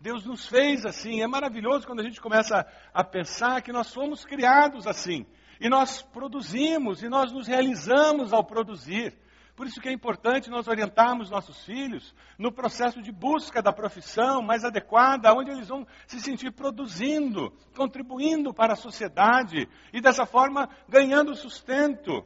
Deus 0.01 0.27
nos 0.27 0.47
fez 0.47 0.85
assim. 0.85 1.23
É 1.23 1.27
maravilhoso 1.29 1.87
quando 1.87 2.01
a 2.01 2.03
gente 2.03 2.21
começa 2.21 2.67
a 2.93 3.05
pensar 3.05 3.63
que 3.63 3.73
nós 3.73 3.95
fomos 3.95 4.25
criados 4.25 4.87
assim. 4.87 5.25
E 5.61 5.69
nós 5.69 6.03
produzimos, 6.03 7.03
e 7.03 7.09
nós 7.09 7.33
nos 7.33 7.47
realizamos 7.47 8.33
ao 8.33 8.45
produzir. 8.45 9.17
Por 9.57 9.67
isso 9.67 9.81
que 9.81 9.89
é 9.89 9.93
importante 9.93 10.51
nós 10.51 10.69
orientarmos 10.69 11.31
nossos 11.31 11.65
filhos 11.65 12.15
no 12.39 12.53
processo 12.53 13.01
de 13.01 13.11
busca 13.11 13.63
da 13.63 13.73
profissão 13.73 14.43
mais 14.43 14.65
adequada, 14.65 15.33
onde 15.33 15.51
eles 15.51 15.69
vão 15.69 15.87
se 16.07 16.21
sentir 16.21 16.53
produzindo, 16.53 17.51
contribuindo 17.75 18.53
para 18.53 18.75
a 18.75 18.77
sociedade 18.77 19.67
e 19.95 20.01
dessa 20.03 20.27
forma 20.27 20.69
ganhando 20.87 21.35
sustento. 21.35 22.23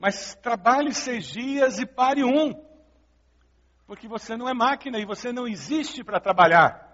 Mas 0.00 0.36
trabalhe 0.36 0.94
seis 0.94 1.26
dias 1.26 1.80
e 1.80 1.84
pare 1.84 2.22
um, 2.22 2.54
porque 3.84 4.06
você 4.06 4.36
não 4.36 4.48
é 4.48 4.54
máquina 4.54 4.96
e 4.96 5.04
você 5.04 5.32
não 5.32 5.48
existe 5.48 6.04
para 6.04 6.20
trabalhar. 6.20 6.88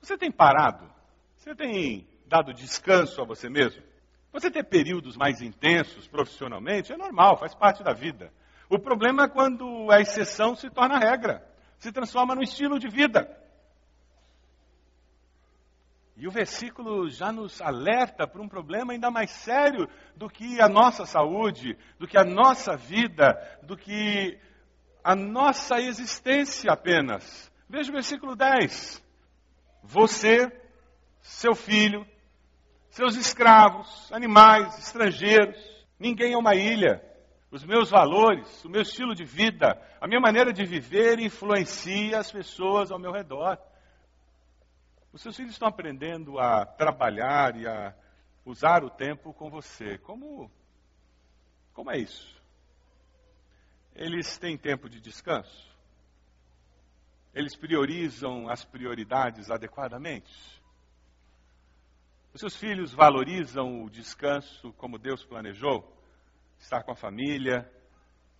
Você 0.00 0.16
tem 0.16 0.30
parado? 0.30 0.88
Você 1.36 1.52
tem 1.52 2.06
dado 2.28 2.54
descanso 2.54 3.20
a 3.20 3.24
você 3.24 3.50
mesmo? 3.50 3.82
Você 4.32 4.50
ter 4.50 4.64
períodos 4.64 5.16
mais 5.16 5.40
intensos 5.40 6.06
profissionalmente 6.06 6.92
é 6.92 6.96
normal, 6.96 7.38
faz 7.38 7.54
parte 7.54 7.82
da 7.82 7.92
vida. 7.92 8.32
O 8.68 8.78
problema 8.78 9.24
é 9.24 9.28
quando 9.28 9.90
a 9.90 10.00
exceção 10.00 10.54
se 10.54 10.68
torna 10.68 10.98
regra, 10.98 11.46
se 11.78 11.90
transforma 11.90 12.34
no 12.34 12.42
estilo 12.42 12.78
de 12.78 12.88
vida. 12.88 13.28
E 16.16 16.26
o 16.26 16.32
versículo 16.32 17.08
já 17.08 17.30
nos 17.30 17.62
alerta 17.62 18.26
para 18.26 18.42
um 18.42 18.48
problema 18.48 18.92
ainda 18.92 19.08
mais 19.10 19.30
sério 19.30 19.88
do 20.16 20.28
que 20.28 20.60
a 20.60 20.68
nossa 20.68 21.06
saúde, 21.06 21.78
do 21.96 22.08
que 22.08 22.18
a 22.18 22.24
nossa 22.24 22.76
vida, 22.76 23.34
do 23.62 23.76
que 23.76 24.36
a 25.02 25.14
nossa 25.14 25.80
existência 25.80 26.72
apenas. 26.72 27.50
Veja 27.68 27.90
o 27.90 27.94
versículo 27.94 28.34
10. 28.34 29.00
Você, 29.84 30.50
seu 31.22 31.54
filho, 31.54 32.04
seus 32.98 33.14
escravos, 33.14 34.12
animais, 34.12 34.76
estrangeiros. 34.76 35.56
Ninguém 36.00 36.32
é 36.32 36.36
uma 36.36 36.56
ilha. 36.56 37.00
Os 37.48 37.64
meus 37.64 37.90
valores, 37.90 38.64
o 38.64 38.68
meu 38.68 38.82
estilo 38.82 39.14
de 39.14 39.24
vida, 39.24 39.80
a 40.00 40.08
minha 40.08 40.20
maneira 40.20 40.52
de 40.52 40.64
viver 40.64 41.20
influencia 41.20 42.18
as 42.18 42.32
pessoas 42.32 42.90
ao 42.90 42.98
meu 42.98 43.12
redor. 43.12 43.56
Os 45.12 45.22
seus 45.22 45.36
filhos 45.36 45.52
estão 45.52 45.68
aprendendo 45.68 46.40
a 46.40 46.66
trabalhar 46.66 47.54
e 47.54 47.68
a 47.68 47.94
usar 48.44 48.82
o 48.82 48.90
tempo 48.90 49.32
com 49.32 49.48
você. 49.48 49.96
Como, 49.98 50.50
como 51.72 51.92
é 51.92 51.98
isso? 51.98 52.36
Eles 53.94 54.36
têm 54.38 54.58
tempo 54.58 54.88
de 54.88 55.00
descanso? 55.00 55.68
Eles 57.32 57.54
priorizam 57.54 58.48
as 58.48 58.64
prioridades 58.64 59.52
adequadamente? 59.52 60.57
Seus 62.38 62.56
filhos 62.56 62.92
valorizam 62.92 63.82
o 63.82 63.90
descanso 63.90 64.72
como 64.74 64.96
Deus 64.96 65.24
planejou? 65.24 65.92
Estar 66.56 66.84
com 66.84 66.92
a 66.92 66.94
família, 66.94 67.68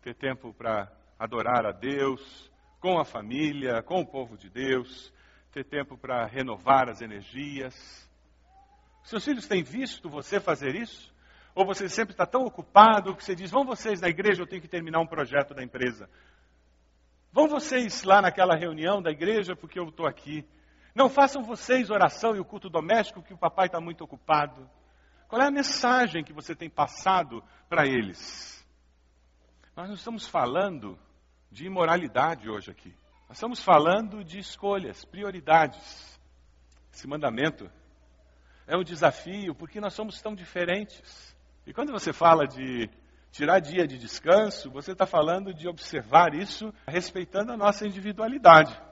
ter 0.00 0.14
tempo 0.14 0.54
para 0.54 0.88
adorar 1.18 1.66
a 1.66 1.72
Deus, 1.72 2.48
com 2.78 3.00
a 3.00 3.04
família, 3.04 3.82
com 3.82 4.00
o 4.00 4.06
povo 4.06 4.38
de 4.38 4.48
Deus, 4.48 5.12
ter 5.50 5.64
tempo 5.64 5.98
para 5.98 6.24
renovar 6.26 6.88
as 6.88 7.02
energias. 7.02 7.74
Seus 9.02 9.24
filhos 9.24 9.48
têm 9.48 9.64
visto 9.64 10.08
você 10.08 10.38
fazer 10.38 10.76
isso? 10.76 11.12
Ou 11.52 11.66
você 11.66 11.88
sempre 11.88 12.12
está 12.12 12.24
tão 12.24 12.44
ocupado 12.44 13.16
que 13.16 13.24
você 13.24 13.34
diz: 13.34 13.50
vão 13.50 13.64
vocês 13.64 14.00
na 14.00 14.08
igreja, 14.08 14.42
eu 14.42 14.46
tenho 14.46 14.62
que 14.62 14.68
terminar 14.68 15.00
um 15.00 15.08
projeto 15.08 15.54
da 15.54 15.64
empresa. 15.64 16.08
Vão 17.32 17.48
vocês 17.48 18.04
lá 18.04 18.22
naquela 18.22 18.54
reunião 18.54 19.02
da 19.02 19.10
igreja 19.10 19.56
porque 19.56 19.80
eu 19.80 19.88
estou 19.88 20.06
aqui. 20.06 20.46
Não 20.98 21.08
façam 21.08 21.44
vocês 21.44 21.90
oração 21.90 22.34
e 22.34 22.40
o 22.40 22.44
culto 22.44 22.68
doméstico 22.68 23.22
que 23.22 23.32
o 23.32 23.38
papai 23.38 23.66
está 23.66 23.80
muito 23.80 24.02
ocupado. 24.02 24.68
Qual 25.28 25.40
é 25.40 25.46
a 25.46 25.50
mensagem 25.50 26.24
que 26.24 26.32
você 26.32 26.56
tem 26.56 26.68
passado 26.68 27.40
para 27.68 27.86
eles? 27.86 28.66
Nós 29.76 29.86
não 29.86 29.94
estamos 29.94 30.26
falando 30.26 30.98
de 31.52 31.66
imoralidade 31.66 32.50
hoje 32.50 32.72
aqui. 32.72 32.92
Nós 33.28 33.36
estamos 33.36 33.62
falando 33.62 34.24
de 34.24 34.40
escolhas, 34.40 35.04
prioridades. 35.04 36.18
Esse 36.92 37.06
mandamento 37.06 37.70
é 38.66 38.76
um 38.76 38.82
desafio 38.82 39.54
porque 39.54 39.80
nós 39.80 39.94
somos 39.94 40.20
tão 40.20 40.34
diferentes. 40.34 41.32
E 41.64 41.72
quando 41.72 41.92
você 41.92 42.12
fala 42.12 42.44
de 42.44 42.90
tirar 43.30 43.60
dia 43.60 43.86
de 43.86 43.96
descanso, 43.98 44.68
você 44.68 44.90
está 44.90 45.06
falando 45.06 45.54
de 45.54 45.68
observar 45.68 46.34
isso 46.34 46.74
respeitando 46.88 47.52
a 47.52 47.56
nossa 47.56 47.86
individualidade. 47.86 48.87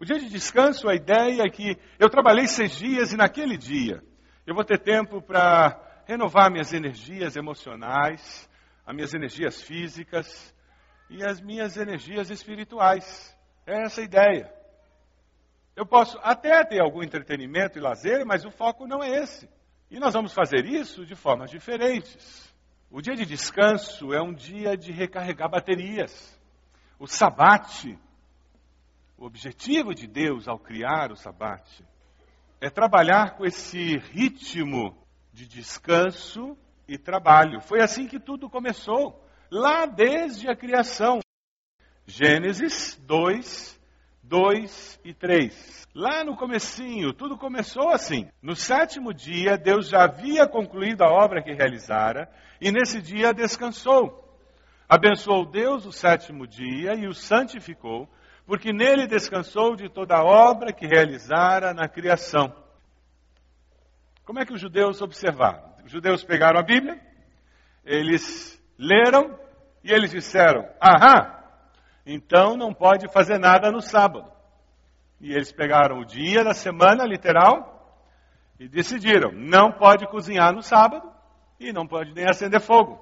O 0.00 0.04
dia 0.06 0.18
de 0.18 0.30
descanso, 0.30 0.88
a 0.88 0.94
ideia 0.94 1.42
é 1.42 1.50
que 1.50 1.76
eu 1.98 2.08
trabalhei 2.08 2.46
seis 2.46 2.74
dias 2.74 3.12
e 3.12 3.18
naquele 3.18 3.58
dia 3.58 4.02
eu 4.46 4.54
vou 4.54 4.64
ter 4.64 4.78
tempo 4.78 5.20
para 5.20 5.78
renovar 6.06 6.50
minhas 6.50 6.72
energias 6.72 7.36
emocionais, 7.36 8.48
as 8.86 8.94
minhas 8.94 9.12
energias 9.12 9.60
físicas 9.60 10.54
e 11.10 11.22
as 11.22 11.38
minhas 11.38 11.76
energias 11.76 12.30
espirituais. 12.30 13.36
É 13.66 13.82
essa 13.82 14.00
a 14.00 14.04
ideia. 14.04 14.50
Eu 15.76 15.84
posso 15.84 16.18
até 16.22 16.64
ter 16.64 16.80
algum 16.80 17.02
entretenimento 17.02 17.76
e 17.76 17.82
lazer, 17.82 18.24
mas 18.24 18.46
o 18.46 18.50
foco 18.50 18.86
não 18.86 19.02
é 19.04 19.22
esse. 19.22 19.50
E 19.90 20.00
nós 20.00 20.14
vamos 20.14 20.32
fazer 20.32 20.64
isso 20.64 21.04
de 21.04 21.14
formas 21.14 21.50
diferentes. 21.50 22.50
O 22.90 23.02
dia 23.02 23.14
de 23.14 23.26
descanso 23.26 24.14
é 24.14 24.22
um 24.22 24.32
dia 24.32 24.78
de 24.78 24.92
recarregar 24.92 25.50
baterias. 25.50 26.40
O 26.98 27.06
sabate 27.06 27.98
o 29.20 29.26
objetivo 29.26 29.94
de 29.94 30.06
Deus 30.06 30.48
ao 30.48 30.58
criar 30.58 31.12
o 31.12 31.16
sabate 31.16 31.84
é 32.58 32.70
trabalhar 32.70 33.36
com 33.36 33.44
esse 33.44 33.98
ritmo 33.98 34.96
de 35.30 35.46
descanso 35.46 36.56
e 36.88 36.96
trabalho. 36.96 37.60
Foi 37.60 37.82
assim 37.82 38.06
que 38.06 38.18
tudo 38.18 38.48
começou, 38.48 39.22
lá 39.50 39.84
desde 39.84 40.48
a 40.50 40.56
criação. 40.56 41.20
Gênesis 42.06 42.98
2, 43.02 43.78
2 44.22 45.00
e 45.04 45.12
3. 45.12 45.86
Lá 45.94 46.24
no 46.24 46.34
comecinho, 46.34 47.12
tudo 47.12 47.36
começou 47.36 47.90
assim. 47.90 48.26
No 48.40 48.56
sétimo 48.56 49.12
dia, 49.12 49.58
Deus 49.58 49.88
já 49.88 50.04
havia 50.04 50.48
concluído 50.48 51.02
a 51.02 51.10
obra 51.10 51.42
que 51.42 51.52
realizara 51.52 52.30
e 52.58 52.72
nesse 52.72 53.02
dia 53.02 53.34
descansou. 53.34 54.30
Abençoou 54.88 55.44
Deus 55.44 55.84
o 55.84 55.92
sétimo 55.92 56.46
dia 56.46 56.94
e 56.94 57.06
o 57.06 57.14
santificou, 57.14 58.08
porque 58.50 58.72
nele 58.72 59.06
descansou 59.06 59.76
de 59.76 59.88
toda 59.88 60.16
a 60.16 60.24
obra 60.24 60.72
que 60.72 60.84
realizara 60.84 61.72
na 61.72 61.86
criação. 61.86 62.52
Como 64.24 64.40
é 64.40 64.44
que 64.44 64.52
os 64.52 64.60
judeus 64.60 65.00
observaram? 65.00 65.62
Os 65.84 65.92
judeus 65.92 66.24
pegaram 66.24 66.58
a 66.58 66.62
Bíblia, 66.64 67.00
eles 67.84 68.60
leram 68.76 69.38
e 69.84 69.92
eles 69.92 70.10
disseram: 70.10 70.68
Aham, 70.82 71.32
então 72.04 72.56
não 72.56 72.74
pode 72.74 73.06
fazer 73.12 73.38
nada 73.38 73.70
no 73.70 73.80
sábado. 73.80 74.28
E 75.20 75.32
eles 75.32 75.52
pegaram 75.52 76.00
o 76.00 76.04
dia 76.04 76.42
da 76.42 76.52
semana, 76.52 77.04
literal, 77.04 78.02
e 78.58 78.66
decidiram: 78.66 79.30
não 79.30 79.70
pode 79.70 80.08
cozinhar 80.08 80.52
no 80.52 80.60
sábado 80.60 81.08
e 81.60 81.72
não 81.72 81.86
pode 81.86 82.12
nem 82.12 82.28
acender 82.28 82.60
fogo. 82.60 82.98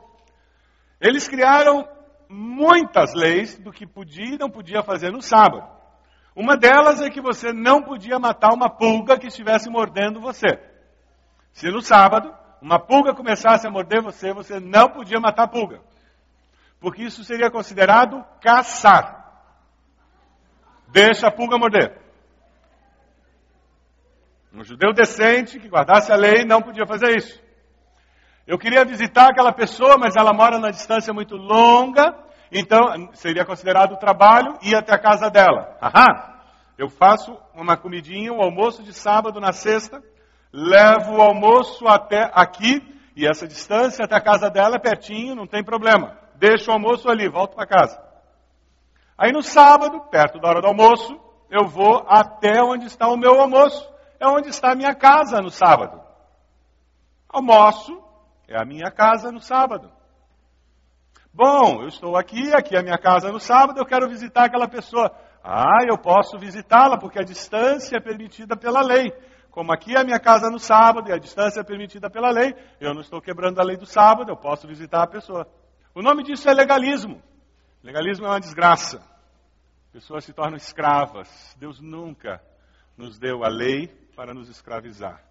Eles 1.00 1.26
criaram 1.26 1.88
muitas 2.28 3.14
leis 3.14 3.58
do 3.58 3.72
que 3.72 3.86
podia 3.86 4.34
e 4.34 4.38
não 4.38 4.50
podia 4.50 4.82
fazer 4.82 5.10
no 5.10 5.22
sábado. 5.22 5.66
Uma 6.34 6.56
delas 6.56 7.00
é 7.00 7.10
que 7.10 7.20
você 7.20 7.52
não 7.52 7.82
podia 7.82 8.18
matar 8.18 8.52
uma 8.52 8.70
pulga 8.70 9.18
que 9.18 9.26
estivesse 9.26 9.68
mordendo 9.68 10.20
você. 10.20 10.60
Se 11.52 11.68
no 11.68 11.80
sábado 11.80 12.32
uma 12.60 12.78
pulga 12.78 13.14
começasse 13.14 13.66
a 13.66 13.70
morder 13.70 14.02
você, 14.02 14.32
você 14.32 14.60
não 14.60 14.88
podia 14.88 15.18
matar 15.18 15.44
a 15.44 15.48
pulga. 15.48 15.80
Porque 16.80 17.02
isso 17.02 17.24
seria 17.24 17.50
considerado 17.50 18.24
caçar. 18.40 19.18
Deixa 20.88 21.26
a 21.26 21.32
pulga 21.32 21.58
morder. 21.58 21.98
Um 24.52 24.64
judeu 24.64 24.92
decente 24.92 25.58
que 25.58 25.68
guardasse 25.68 26.12
a 26.12 26.16
lei 26.16 26.44
não 26.44 26.62
podia 26.62 26.86
fazer 26.86 27.16
isso. 27.16 27.47
Eu 28.48 28.58
queria 28.58 28.82
visitar 28.82 29.28
aquela 29.28 29.52
pessoa, 29.52 29.98
mas 29.98 30.16
ela 30.16 30.32
mora 30.32 30.58
na 30.58 30.70
distância 30.70 31.12
muito 31.12 31.36
longa, 31.36 32.16
então 32.50 32.80
seria 33.12 33.44
considerado 33.44 33.98
trabalho 33.98 34.56
ir 34.62 34.74
até 34.74 34.94
a 34.94 34.98
casa 34.98 35.28
dela. 35.28 35.76
Aham, 35.82 36.32
eu 36.78 36.88
faço 36.88 37.36
uma 37.54 37.76
comidinha, 37.76 38.32
um 38.32 38.40
almoço 38.40 38.82
de 38.82 38.94
sábado 38.94 39.38
na 39.38 39.52
sexta, 39.52 40.02
levo 40.50 41.16
o 41.16 41.20
almoço 41.20 41.86
até 41.86 42.30
aqui, 42.32 42.80
e 43.14 43.26
essa 43.26 43.46
distância 43.46 44.06
até 44.06 44.16
a 44.16 44.24
casa 44.24 44.48
dela 44.48 44.76
é 44.76 44.80
pertinho, 44.80 45.34
não 45.34 45.46
tem 45.46 45.62
problema. 45.62 46.16
Deixo 46.36 46.70
o 46.70 46.72
almoço 46.72 47.10
ali, 47.10 47.28
volto 47.28 47.54
para 47.54 47.66
casa. 47.66 48.02
Aí 49.18 49.30
no 49.30 49.42
sábado, 49.42 50.00
perto 50.10 50.40
da 50.40 50.48
hora 50.48 50.62
do 50.62 50.68
almoço, 50.68 51.20
eu 51.50 51.66
vou 51.66 52.02
até 52.08 52.62
onde 52.62 52.86
está 52.86 53.08
o 53.08 53.16
meu 53.18 53.42
almoço. 53.42 53.86
É 54.18 54.26
onde 54.26 54.48
está 54.48 54.72
a 54.72 54.74
minha 54.74 54.94
casa 54.94 55.38
no 55.42 55.50
sábado. 55.50 56.00
Almoço, 57.28 58.07
é 58.48 58.58
a 58.58 58.64
minha 58.64 58.90
casa 58.90 59.30
no 59.30 59.40
sábado. 59.40 59.92
Bom, 61.32 61.82
eu 61.82 61.88
estou 61.88 62.16
aqui, 62.16 62.52
aqui 62.54 62.74
é 62.74 62.80
a 62.80 62.82
minha 62.82 62.98
casa 62.98 63.30
no 63.30 63.38
sábado, 63.38 63.78
eu 63.78 63.84
quero 63.84 64.08
visitar 64.08 64.46
aquela 64.46 64.66
pessoa. 64.66 65.14
Ah, 65.44 65.84
eu 65.86 65.98
posso 65.98 66.38
visitá-la 66.38 66.98
porque 66.98 67.20
a 67.20 67.24
distância 67.24 67.96
é 67.96 68.00
permitida 68.00 68.56
pela 68.56 68.80
lei. 68.80 69.12
Como 69.50 69.72
aqui 69.72 69.94
é 69.94 70.00
a 70.00 70.04
minha 70.04 70.18
casa 70.18 70.50
no 70.50 70.58
sábado 70.58 71.08
e 71.08 71.12
a 71.12 71.18
distância 71.18 71.60
é 71.60 71.64
permitida 71.64 72.10
pela 72.10 72.30
lei, 72.30 72.54
eu 72.80 72.94
não 72.94 73.02
estou 73.02 73.20
quebrando 73.20 73.60
a 73.60 73.64
lei 73.64 73.76
do 73.76 73.86
sábado, 73.86 74.30
eu 74.30 74.36
posso 74.36 74.66
visitar 74.66 75.02
a 75.02 75.06
pessoa. 75.06 75.46
O 75.94 76.02
nome 76.02 76.22
disso 76.22 76.48
é 76.48 76.54
legalismo. 76.54 77.22
Legalismo 77.82 78.26
é 78.26 78.30
uma 78.30 78.40
desgraça. 78.40 79.02
Pessoas 79.92 80.24
se 80.24 80.32
tornam 80.32 80.56
escravas. 80.56 81.28
Deus 81.58 81.80
nunca 81.80 82.42
nos 82.96 83.18
deu 83.18 83.44
a 83.44 83.48
lei 83.48 83.88
para 84.16 84.32
nos 84.32 84.48
escravizar. 84.48 85.22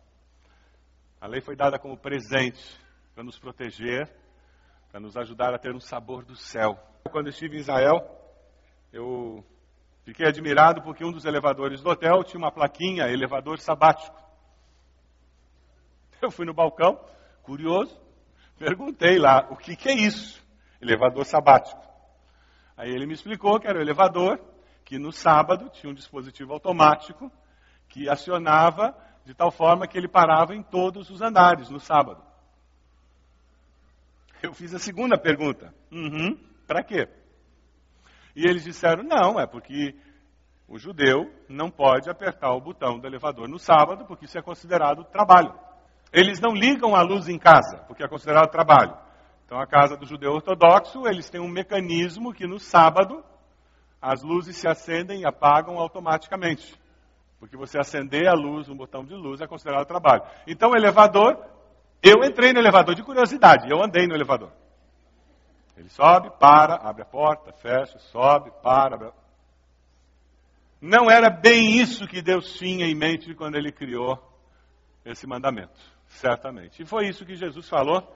A 1.19 1.27
lei 1.27 1.41
foi 1.41 1.55
dada 1.55 1.79
como 1.79 1.97
presente 1.97 2.87
para 3.17 3.24
nos 3.24 3.39
proteger, 3.39 4.07
para 4.91 5.00
nos 5.00 5.17
ajudar 5.17 5.51
a 5.51 5.57
ter 5.57 5.74
um 5.74 5.79
sabor 5.79 6.24
do 6.24 6.36
céu. 6.36 6.77
Quando 7.09 7.29
estive 7.29 7.57
em 7.57 7.62
Israel, 7.62 8.07
eu 8.93 9.43
fiquei 10.03 10.27
admirado 10.27 10.83
porque 10.83 11.03
um 11.03 11.12
dos 11.12 11.25
elevadores 11.25 11.81
do 11.81 11.89
hotel 11.89 12.24
tinha 12.24 12.38
uma 12.38 12.51
plaquinha 12.51 13.09
elevador 13.09 13.57
sabático. 13.57 14.15
Eu 16.21 16.29
fui 16.29 16.45
no 16.45 16.53
balcão, 16.53 17.03
curioso, 17.41 18.00
perguntei 18.55 19.17
lá, 19.17 19.47
o 19.50 19.57
que, 19.57 19.75
que 19.75 19.89
é 19.89 19.95
isso? 19.95 20.39
Elevador 20.79 21.25
sabático. 21.25 21.81
Aí 22.77 22.91
ele 22.91 23.07
me 23.07 23.15
explicou 23.15 23.59
que 23.59 23.67
era 23.67 23.79
o 23.79 23.81
elevador 23.81 24.39
que 24.86 25.00
no 25.00 25.12
sábado 25.12 25.71
tinha 25.71 25.89
um 25.89 25.95
dispositivo 25.95 26.53
automático 26.53 27.31
que 27.89 28.07
acionava 28.07 28.95
de 29.25 29.33
tal 29.33 29.50
forma 29.50 29.88
que 29.88 29.97
ele 29.97 30.07
parava 30.07 30.53
em 30.53 30.62
todos 30.62 31.09
os 31.09 31.19
andares 31.19 31.71
no 31.71 31.79
sábado. 31.79 32.26
Eu 34.41 34.53
fiz 34.53 34.74
a 34.74 34.79
segunda 34.79 35.17
pergunta. 35.17 35.74
Uhum, 35.91 36.38
para 36.67 36.84
quê? 36.84 37.08
E 38.36 38.48
eles 38.48 38.63
disseram: 38.63 39.03
não, 39.03 39.39
é 39.39 39.48
porque 39.48 39.96
o 40.67 40.77
judeu 40.77 41.32
não 41.50 41.72
pode 41.72 42.10
apertar 42.10 42.53
o 42.53 42.62
botão 42.62 43.00
do 43.00 43.08
elevador 43.08 43.48
no 43.48 43.58
sábado, 43.58 44.06
porque 44.06 44.25
isso 44.25 44.38
é 44.38 44.41
considerado 44.41 45.03
trabalho. 45.06 45.53
Eles 46.12 46.39
não 46.39 46.53
ligam 46.53 46.96
a 46.96 47.01
luz 47.01 47.27
em 47.27 47.39
casa, 47.39 47.77
porque 47.88 48.03
é 48.03 48.08
considerado 48.08 48.51
trabalho. 48.51 48.96
Então, 49.46 49.60
a 49.60 49.65
casa 49.65 49.96
do 49.96 50.06
judeu 50.06 50.34
ortodoxo, 50.34 51.08
eles 51.08 51.29
têm 51.29 51.39
um 51.39 51.48
mecanismo 51.48 52.34
que 52.34 52.46
no 52.46 52.60
sábado 52.60 53.24
as 54.01 54.22
luzes 54.22 54.58
se 54.58 54.67
acendem 54.67 55.22
e 55.22 55.25
apagam 55.25 55.79
automaticamente. 55.79 56.77
Porque 57.39 57.56
você 57.56 57.79
acender 57.79 58.27
a 58.27 58.34
luz, 58.34 58.67
um 58.67 58.75
botão 58.75 59.06
de 59.06 59.13
luz, 59.13 59.41
é 59.41 59.48
considerado 59.48 59.86
trabalho. 59.86 60.24
Então, 60.46 60.72
o 60.72 60.75
elevador, 60.75 61.38
eu 62.01 62.24
entrei 62.24 62.54
no 62.54 62.60
elevador 62.60 62.96
de 62.96 63.04
curiosidade, 63.04 63.70
eu 63.70 63.84
andei 63.84 64.08
no 64.08 64.16
elevador. 64.16 64.51
Ele 65.75 65.89
sobe, 65.89 66.32
para, 66.39 66.75
abre 66.75 67.04
a 67.04 67.06
porta, 67.06 67.51
fecha, 67.54 68.00
sobe, 68.00 68.51
para. 68.63 68.96
Abre... 68.96 69.12
Não 70.82 71.10
era 71.10 71.30
bem 71.30 71.80
isso 71.80 72.08
que 72.08 72.22
Deus 72.22 72.54
tinha 72.56 72.86
em 72.86 72.96
mente 72.96 73.34
quando 73.36 73.56
ele 73.56 73.72
criou 73.72 74.18
esse 75.06 75.27
mandamento, 75.27 75.80
certamente. 76.08 76.82
E 76.82 76.86
foi 76.86 77.08
isso 77.08 77.25
que 77.25 77.36
Jesus 77.36 77.68
falou 77.70 78.16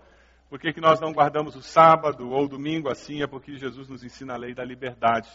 por 0.51 0.59
que, 0.59 0.73
que 0.73 0.81
nós 0.81 0.99
não 0.99 1.13
guardamos 1.13 1.55
o 1.55 1.61
sábado 1.61 2.29
ou 2.29 2.43
o 2.43 2.47
domingo 2.49 2.89
assim? 2.89 3.23
É 3.23 3.25
porque 3.25 3.55
Jesus 3.55 3.87
nos 3.87 4.03
ensina 4.03 4.33
a 4.33 4.37
lei 4.37 4.53
da 4.53 4.65
liberdade. 4.65 5.29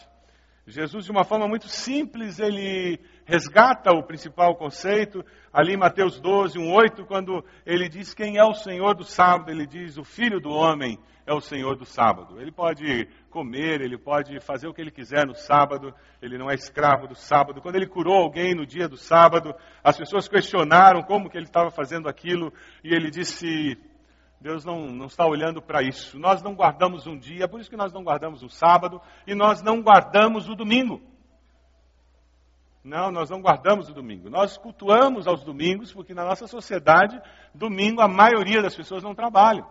Jesus, 0.69 1.05
de 1.05 1.11
uma 1.11 1.23
forma 1.23 1.47
muito 1.47 1.69
simples, 1.69 2.39
ele 2.39 2.99
resgata 3.23 3.93
o 3.93 4.03
principal 4.03 4.53
conceito. 4.53 5.23
Ali 5.51 5.75
em 5.75 5.77
Mateus 5.77 6.19
12, 6.19 6.59
1, 6.59 6.73
8, 6.73 7.05
quando 7.05 7.41
ele 7.65 7.87
diz 7.87 8.13
quem 8.13 8.37
é 8.37 8.43
o 8.43 8.53
Senhor 8.53 8.93
do 8.93 9.05
sábado, 9.05 9.49
ele 9.49 9.65
diz 9.65 9.97
o 9.97 10.03
Filho 10.03 10.41
do 10.41 10.49
Homem 10.49 10.99
é 11.25 11.33
o 11.33 11.39
Senhor 11.39 11.77
do 11.77 11.85
sábado. 11.85 12.41
Ele 12.41 12.51
pode 12.51 13.07
comer, 13.29 13.79
ele 13.79 13.97
pode 13.97 14.39
fazer 14.41 14.67
o 14.67 14.73
que 14.73 14.81
ele 14.81 14.91
quiser 14.91 15.25
no 15.25 15.35
sábado, 15.35 15.93
ele 16.21 16.37
não 16.37 16.51
é 16.51 16.55
escravo 16.55 17.07
do 17.07 17.15
sábado. 17.15 17.61
Quando 17.61 17.77
ele 17.77 17.87
curou 17.87 18.15
alguém 18.15 18.53
no 18.53 18.65
dia 18.65 18.89
do 18.89 18.97
sábado, 18.97 19.55
as 19.81 19.97
pessoas 19.97 20.27
questionaram 20.27 21.01
como 21.01 21.29
que 21.29 21.37
ele 21.37 21.45
estava 21.45 21.71
fazendo 21.71 22.09
aquilo, 22.09 22.51
e 22.83 22.93
ele 22.93 23.09
disse, 23.09 23.77
Deus 24.39 24.63
não, 24.63 24.87
não 24.87 25.07
está 25.07 25.25
olhando 25.25 25.61
para 25.61 25.81
isso. 25.81 26.19
Nós 26.19 26.41
não 26.43 26.53
guardamos 26.53 27.07
um 27.07 27.17
dia, 27.17 27.47
por 27.47 27.59
isso 27.59 27.69
que 27.69 27.77
nós 27.77 27.91
não 27.91 28.03
guardamos 28.03 28.43
o 28.43 28.49
sábado 28.49 29.01
e 29.25 29.33
nós 29.33 29.61
não 29.61 29.81
guardamos 29.81 30.47
o 30.47 30.55
domingo. 30.55 31.01
Não, 32.83 33.11
nós 33.11 33.29
não 33.29 33.41
guardamos 33.41 33.89
o 33.89 33.93
domingo. 33.93 34.29
Nós 34.29 34.57
cultuamos 34.57 35.27
aos 35.27 35.43
domingos, 35.43 35.91
porque 35.91 36.13
na 36.13 36.23
nossa 36.23 36.47
sociedade, 36.47 37.19
domingo 37.53 37.99
a 37.99 38.07
maioria 38.07 38.61
das 38.61 38.75
pessoas 38.75 39.03
não 39.03 39.15
trabalham. 39.15 39.67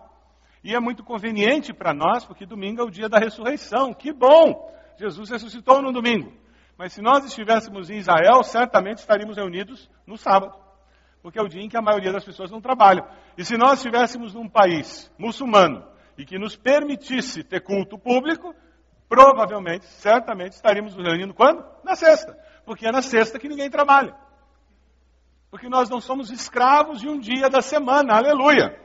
E 0.63 0.75
é 0.75 0.81
muito 0.81 1.05
conveniente 1.05 1.73
para 1.73 1.95
nós, 1.95 2.25
porque 2.25 2.45
domingo 2.45 2.81
é 2.81 2.85
o 2.85 2.91
dia 2.91 3.09
da 3.09 3.19
ressurreição. 3.19 3.95
Que 3.95 4.13
bom! 4.13 4.75
Jesus 4.99 5.31
ressuscitou 5.31 5.81
no 5.81 5.93
domingo. 5.93 6.33
Mas 6.77 6.93
se 6.93 7.01
nós 7.01 7.25
estivéssemos 7.25 7.89
em 7.89 7.99
Israel, 7.99 8.43
certamente 8.43 8.99
estaríamos 8.99 9.37
reunidos 9.37 9.89
no 10.07 10.19
sábado 10.19 10.66
porque 11.27 11.41
é 11.41 11.43
o 11.43 11.49
dia 11.49 11.61
em 11.61 11.69
que 11.69 11.77
a 11.77 11.83
maioria 11.83 12.13
das 12.13 12.25
pessoas 12.25 12.53
não 12.53 12.61
trabalham. 12.61 13.05
E 13.37 13.45
se 13.45 13.57
nós 13.57 13.81
estivéssemos 13.81 14.33
num 14.33 14.49
país 14.49 15.13
muçulmano 15.19 15.85
e 16.17 16.25
que 16.25 16.39
nos 16.39 16.55
permitisse 16.55 17.43
ter 17.43 17.63
culto 17.63 17.99
público, 17.99 18.55
provavelmente, 19.09 19.87
certamente, 19.87 20.53
estaríamos 20.53 20.95
nos 20.95 21.05
reunindo 21.05 21.35
quando? 21.35 21.67
Na 21.83 21.97
sexta. 21.97 22.39
Porque 22.65 22.87
é 22.87 22.93
na 22.93 23.03
sexta 23.03 23.41
que 23.41 23.49
ninguém 23.49 23.69
trabalha. 23.69 24.15
Porque 25.51 25.69
nós 25.69 25.91
não 25.91 26.01
somos 26.01 26.31
escravos 26.31 27.01
de 27.01 27.09
um 27.09 27.19
dia 27.19 27.51
da 27.51 27.61
semana, 27.61 28.15
aleluia. 28.15 28.81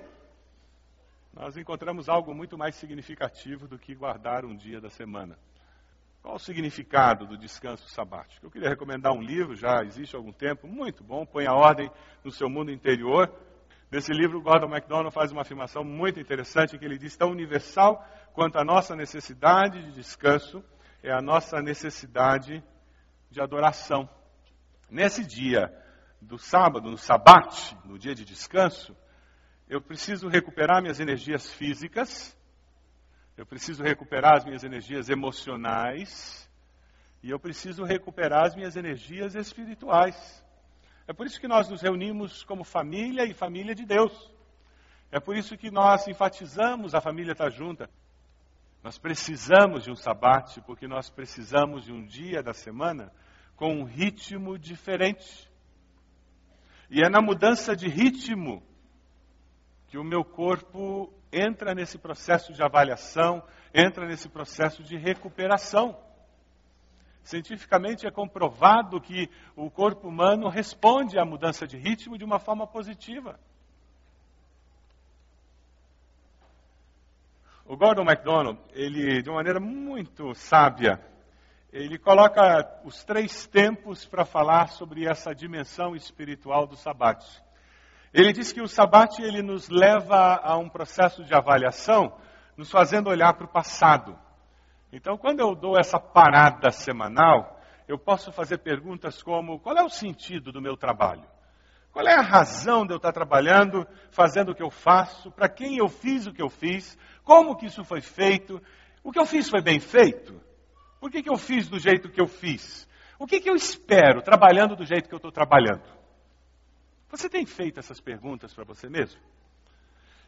Nós 1.32 1.56
encontramos 1.58 2.10
algo 2.10 2.34
muito 2.34 2.58
mais 2.58 2.73
significativo 2.73 3.67
do 3.67 3.77
que 3.77 3.93
guardar 3.93 4.45
um 4.45 4.56
dia 4.56 4.82
da 4.82 4.89
semana. 4.89 5.38
Qual 6.22 6.36
o 6.36 6.40
significado 6.40 7.26
do 7.26 7.36
descanso 7.36 7.90
sabático? 7.90 8.46
Eu 8.46 8.52
queria 8.52 8.70
recomendar 8.70 9.12
um 9.12 9.22
livro, 9.22 9.56
já 9.56 9.84
existe 9.84 10.16
há 10.16 10.20
algum 10.20 10.32
tempo, 10.32 10.68
muito 10.68 11.04
bom, 11.04 11.26
põe 11.26 11.48
a 11.48 11.54
ordem 11.54 11.90
no 12.24 12.32
seu 12.32 12.48
mundo 12.48 12.72
interior. 12.72 13.34
Nesse 13.90 14.14
livro, 14.14 14.40
Gordon 14.40 14.68
MacDonald 14.68 15.14
faz 15.14 15.32
uma 15.32 15.42
afirmação 15.42 15.84
muito 15.84 16.20
interessante, 16.20 16.78
que 16.78 16.86
ele 16.86 17.00
diz, 17.00 17.18
tão 17.18 17.32
universal 17.32 18.08
quanto 18.34 18.60
a 18.60 18.64
nossa 18.64 18.96
necessidade 18.96 19.84
de 19.84 19.92
descanso 19.94 20.64
é 21.02 21.12
a 21.12 21.22
nossa 21.22 21.60
necessidade 21.60 22.64
de 23.32 23.42
adoração. 23.42 24.08
Nesse 24.90 25.26
dia 25.26 25.74
do 26.22 26.38
sábado, 26.38 26.92
no 26.92 26.98
sabate, 26.98 27.76
no 27.84 27.98
dia 27.98 28.14
de 28.14 28.24
descanso, 28.24 28.96
eu 29.68 29.82
preciso 29.82 30.28
recuperar 30.28 30.82
minhas 30.82 31.00
energias 31.00 31.52
físicas, 31.52 32.38
eu 33.41 33.45
preciso 33.47 33.82
recuperar 33.82 34.36
as 34.36 34.45
minhas 34.45 34.63
energias 34.63 35.10
emocionais 35.10 36.47
e 37.23 37.32
eu 37.32 37.39
preciso 37.39 37.84
recuperar 37.84 38.45
as 38.45 38.56
minhas 38.56 38.75
energias 38.75 39.34
espirituais. 39.34 40.45
É 41.08 41.12
por 41.12 41.25
isso 41.25 41.41
que 41.41 41.47
nós 41.47 41.67
nos 41.67 41.82
reunimos 41.82 42.43
como 42.43 42.63
família 42.63 43.25
e 43.25 43.34
família 43.34 43.73
de 43.73 43.84
Deus. 43.84 44.32
É 45.12 45.19
por 45.19 45.36
isso 45.36 45.58
que 45.58 45.71
nós 45.71 46.08
enfatizamos 46.08 46.93
a 46.93 47.01
família 47.01 47.32
estar 47.32 47.49
junta. 47.49 47.89
Nós 48.84 48.99
precisamos 48.99 49.86
de 49.86 49.89
um 49.89 49.95
sabate, 49.95 50.62
porque 50.62 50.88
nós 50.88 51.10
precisamos 51.10 51.86
de 51.86 51.91
um 51.91 52.06
dia 52.06 52.43
da 52.43 52.54
semana 52.54 53.12
com 53.56 53.73
um 53.73 53.86
ritmo 53.86 54.56
diferente. 54.56 55.49
E 56.91 57.04
é 57.04 57.10
na 57.10 57.23
mudança 57.23 57.75
de 57.75 57.88
ritmo 57.88 58.62
que 59.88 59.97
o 59.97 60.04
meu 60.04 60.23
corpo 60.23 61.12
entra 61.32 61.74
nesse 61.74 61.98
processo 61.98 62.54
de 62.54 62.62
avaliação, 62.62 63.44
entra 63.74 64.06
nesse 64.06 64.28
processo 64.28 64.84
de 64.84 64.98
recuperação. 64.98 65.98
Cientificamente 67.24 68.08
é 68.08 68.12
comprovado 68.12 69.00
que 69.00 69.30
o 69.56 69.70
corpo 69.70 70.08
humano 70.08 70.50
responde 70.50 71.20
à 71.20 71.26
mudança 71.26 71.67
de 71.67 71.78
ritmo 71.78 72.17
de 72.17 72.26
uma 72.26 72.39
forma 72.39 72.65
positiva. 72.65 73.39
O 77.65 77.78
Gordon 77.78 78.04
MacDonald, 78.04 78.60
ele, 78.74 79.22
de 79.22 79.30
uma 79.30 79.38
maneira 79.38 79.60
muito 79.60 80.34
sábia, 80.34 81.00
ele 81.72 81.98
coloca 81.98 82.82
os 82.84 83.04
três 83.06 83.48
tempos 83.48 84.06
para 84.06 84.26
falar 84.26 84.70
sobre 84.70 85.08
essa 85.08 85.34
dimensão 85.34 85.96
espiritual 85.96 86.67
do 86.67 86.76
sabate. 86.76 87.41
Ele 88.13 88.34
diz 88.34 88.52
que 88.52 88.62
o 88.62 88.67
sabate 88.67 89.21
ele 89.21 89.41
nos 89.41 89.69
leva 89.69 90.39
a 90.43 90.58
um 90.58 90.67
processo 90.67 91.24
de 91.24 91.34
avaliação, 91.34 92.13
nos 92.58 92.69
fazendo 92.69 93.10
olhar 93.10 93.34
para 93.34 93.45
o 93.45 93.52
passado. 93.52 94.17
Então, 94.91 95.17
quando 95.17 95.39
eu 95.39 95.56
dou 95.56 95.80
essa 95.80 95.97
parada 95.97 96.69
semanal, 96.71 97.60
eu 97.88 97.97
posso 97.97 98.32
fazer 98.32 98.58
perguntas 98.58 99.24
como: 99.24 99.60
qual 99.60 99.78
é 99.78 99.84
o 99.84 99.89
sentido 99.89 100.52
do 100.52 100.62
meu 100.62 100.76
trabalho? 100.76 101.24
Qual 101.93 102.06
é 102.06 102.13
a 102.13 102.21
razão 102.21 102.86
de 102.86 102.93
eu 102.93 102.97
estar 102.97 103.12
trabalhando, 103.12 103.86
fazendo 104.12 104.52
o 104.52 104.56
que 104.56 104.63
eu 104.63 104.69
faço? 104.69 105.32
Para 105.32 105.50
quem 105.50 105.78
eu 105.78 105.88
fiz 105.88 106.26
o 106.26 106.34
que 106.34 106.41
eu 106.41 106.50
fiz? 106.50 106.97
Como 107.24 107.56
que 107.56 107.65
isso 107.65 107.84
foi 107.84 108.02
feito? 108.02 108.62
O 109.04 109.12
que 109.12 109.19
eu 109.19 109.26
fiz 109.26 109.50
foi 109.50 109.62
bem 109.62 109.80
feito? 109.80 110.41
Por 111.00 111.10
que, 111.10 111.24
que 111.24 111.30
eu 111.30 111.38
fiz 111.38 111.67
do 111.67 111.80
jeito 111.80 112.10
que 112.10 112.21
eu 112.21 112.28
fiz? 112.28 112.88
O 113.17 113.26
que, 113.26 113.39
que 113.39 113.50
eu 113.50 113.56
espero 113.56 114.21
trabalhando 114.21 114.76
do 114.76 114.86
jeito 114.86 115.10
que 115.10 115.15
eu 115.15 115.17
estou 115.17 115.32
trabalhando? 115.32 116.01
Você 117.12 117.28
tem 117.28 117.45
feito 117.45 117.78
essas 117.78 118.00
perguntas 118.00 118.54
para 118.54 118.63
você 118.63 118.89
mesmo? 118.89 119.19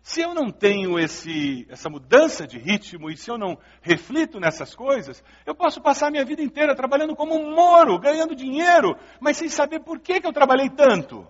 Se 0.02 0.20
eu 0.20 0.34
não 0.34 0.52
tenho 0.52 1.00
esse, 1.00 1.66
essa 1.70 1.90
mudança 1.90 2.46
de 2.46 2.60
ritmo 2.60 3.10
e 3.10 3.16
se 3.16 3.32
eu 3.32 3.38
não 3.38 3.58
reflito 3.82 4.38
nessas 4.38 4.76
coisas, 4.76 5.24
eu 5.46 5.56
posso 5.56 5.80
passar 5.80 6.08
a 6.08 6.12
minha 6.12 6.26
vida 6.26 6.42
inteira 6.42 6.76
trabalhando 6.76 7.16
como 7.16 7.36
um 7.36 7.56
moro, 7.56 7.98
ganhando 7.98 8.36
dinheiro, 8.36 8.98
mas 9.22 9.38
sem 9.38 9.48
saber 9.48 9.80
por 9.80 10.02
que, 10.02 10.20
que 10.20 10.28
eu 10.28 10.34
trabalhei 10.34 10.70
tanto. 10.70 11.26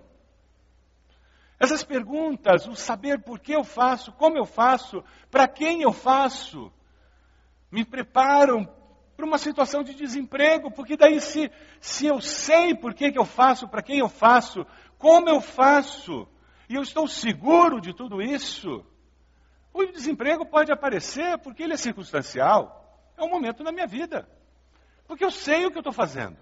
Essas 1.60 1.84
perguntas, 1.84 2.68
o 2.68 2.76
saber 2.76 3.22
por 3.22 3.40
que 3.40 3.54
eu 3.54 3.64
faço, 3.64 4.12
como 4.14 4.40
eu 4.40 4.46
faço, 4.46 5.04
para 5.30 5.48
quem 5.48 5.84
eu 5.84 5.94
faço, 5.94 6.74
me 7.72 7.86
preparam 7.86 8.68
para 9.16 9.26
uma 9.26 9.38
situação 9.38 9.84
de 9.84 9.94
desemprego, 9.94 10.72
porque 10.72 10.98
daí 10.98 11.22
se, 11.22 11.52
se 11.80 12.08
eu 12.08 12.20
sei 12.20 12.74
por 12.74 12.94
que, 12.94 13.12
que 13.12 13.20
eu 13.20 13.26
faço, 13.26 13.68
para 13.68 13.84
quem 13.84 14.00
eu 14.00 14.10
faço, 14.10 14.66
como 15.04 15.28
eu 15.28 15.42
faço, 15.42 16.26
e 16.70 16.76
eu 16.76 16.82
estou 16.82 17.10
seguro 17.10 17.82
de 17.82 17.94
tudo 17.94 18.22
isso, 18.22 18.86
o 19.74 19.86
desemprego 19.88 20.46
pode 20.46 20.72
aparecer 20.72 21.38
porque 21.40 21.62
ele 21.62 21.74
é 21.74 21.78
circunstancial. 21.78 23.12
É 23.18 23.22
um 23.22 23.30
momento 23.30 23.66
na 23.66 23.74
minha 23.74 23.86
vida. 23.86 24.26
Porque 25.06 25.26
eu 25.26 25.30
sei 25.30 25.66
o 25.66 25.72
que 25.72 25.78
eu 25.78 25.82
estou 25.82 25.92
fazendo. 25.92 26.38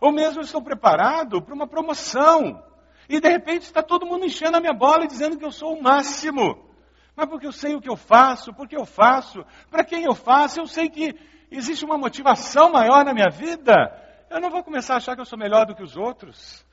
Ou 0.00 0.10
mesmo 0.10 0.40
eu 0.40 0.44
estou 0.44 0.62
preparado 0.62 1.42
para 1.42 1.54
uma 1.54 1.66
promoção. 1.66 2.64
E 3.10 3.20
de 3.20 3.28
repente 3.28 3.64
está 3.64 3.82
todo 3.82 4.06
mundo 4.06 4.24
enchendo 4.24 4.56
a 4.56 4.60
minha 4.60 4.72
bola 4.72 5.04
e 5.04 5.08
dizendo 5.08 5.36
que 5.36 5.44
eu 5.44 5.52
sou 5.52 5.76
o 5.76 5.82
máximo. 5.82 6.66
Mas 7.14 7.28
porque 7.28 7.46
eu 7.46 7.52
sei 7.52 7.74
o 7.74 7.80
que 7.80 7.90
eu 7.90 7.96
faço, 7.96 8.54
porque 8.54 8.74
eu 8.74 8.86
faço, 8.86 9.44
para 9.70 9.84
quem 9.84 10.04
eu 10.04 10.14
faço, 10.14 10.60
eu 10.60 10.66
sei 10.66 10.88
que 10.88 11.14
existe 11.50 11.84
uma 11.84 11.98
motivação 11.98 12.72
maior 12.72 13.04
na 13.04 13.12
minha 13.12 13.28
vida. 13.28 14.00
Eu 14.34 14.40
não 14.40 14.50
vou 14.50 14.64
começar 14.64 14.94
a 14.94 14.96
achar 14.96 15.14
que 15.14 15.20
eu 15.20 15.24
sou 15.24 15.38
melhor 15.38 15.64
do 15.64 15.76
que 15.76 15.82
os 15.84 15.96
outros. 15.96 16.66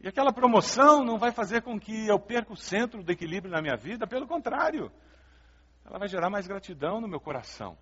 E 0.00 0.08
aquela 0.08 0.32
promoção 0.32 1.04
não 1.04 1.18
vai 1.18 1.30
fazer 1.30 1.60
com 1.60 1.78
que 1.78 2.06
eu 2.06 2.18
perca 2.18 2.54
o 2.54 2.56
centro 2.56 3.02
do 3.02 3.12
equilíbrio 3.12 3.52
na 3.52 3.60
minha 3.60 3.76
vida, 3.76 4.06
pelo 4.06 4.26
contrário, 4.26 4.90
ela 5.84 5.98
vai 5.98 6.08
gerar 6.08 6.30
mais 6.30 6.46
gratidão 6.46 6.98
no 6.98 7.06
meu 7.06 7.20
coração. 7.20 7.76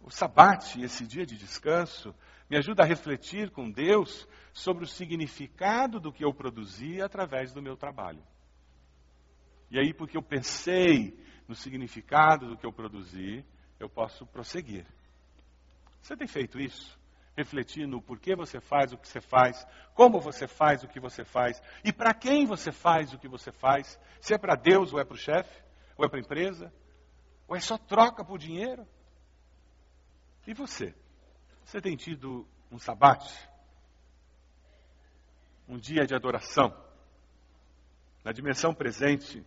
O 0.00 0.08
sabate, 0.08 0.82
esse 0.82 1.04
dia 1.04 1.26
de 1.26 1.36
descanso, 1.36 2.14
me 2.48 2.56
ajuda 2.56 2.84
a 2.84 2.86
refletir 2.86 3.50
com 3.50 3.68
Deus 3.68 4.28
sobre 4.52 4.84
o 4.84 4.88
significado 4.88 5.98
do 5.98 6.12
que 6.12 6.24
eu 6.24 6.32
produzi 6.32 7.02
através 7.02 7.52
do 7.52 7.60
meu 7.60 7.76
trabalho. 7.76 8.22
E 9.68 9.80
aí, 9.80 9.92
porque 9.92 10.16
eu 10.16 10.22
pensei 10.22 11.20
no 11.48 11.56
significado 11.56 12.50
do 12.50 12.56
que 12.56 12.64
eu 12.64 12.72
produzi, 12.72 13.44
eu 13.80 13.88
posso 13.88 14.24
prosseguir. 14.26 14.86
Você 16.00 16.16
tem 16.16 16.28
feito 16.28 16.60
isso? 16.60 17.01
Refletir 17.36 17.86
no 17.86 18.02
porquê 18.02 18.36
você 18.36 18.60
faz 18.60 18.92
o 18.92 18.98
que 18.98 19.08
você 19.08 19.20
faz, 19.20 19.66
como 19.94 20.20
você 20.20 20.46
faz 20.46 20.82
o 20.82 20.88
que 20.88 21.00
você 21.00 21.24
faz 21.24 21.62
e 21.82 21.90
para 21.92 22.12
quem 22.12 22.44
você 22.44 22.70
faz 22.70 23.12
o 23.14 23.18
que 23.18 23.26
você 23.26 23.50
faz. 23.50 23.98
Se 24.20 24.34
é 24.34 24.38
para 24.38 24.54
Deus 24.54 24.92
ou 24.92 25.00
é 25.00 25.04
para 25.04 25.14
o 25.14 25.18
chefe, 25.18 25.62
ou 25.96 26.04
é 26.04 26.08
para 26.08 26.18
a 26.18 26.22
empresa, 26.22 26.72
ou 27.48 27.56
é 27.56 27.60
só 27.60 27.78
troca 27.78 28.24
por 28.24 28.38
dinheiro. 28.38 28.86
E 30.46 30.52
você? 30.52 30.94
Você 31.64 31.80
tem 31.80 31.96
tido 31.96 32.46
um 32.70 32.78
sabate? 32.78 33.32
Um 35.68 35.78
dia 35.78 36.04
de 36.04 36.14
adoração? 36.14 36.74
Na 38.24 38.32
dimensão 38.32 38.74
presente, 38.74 39.44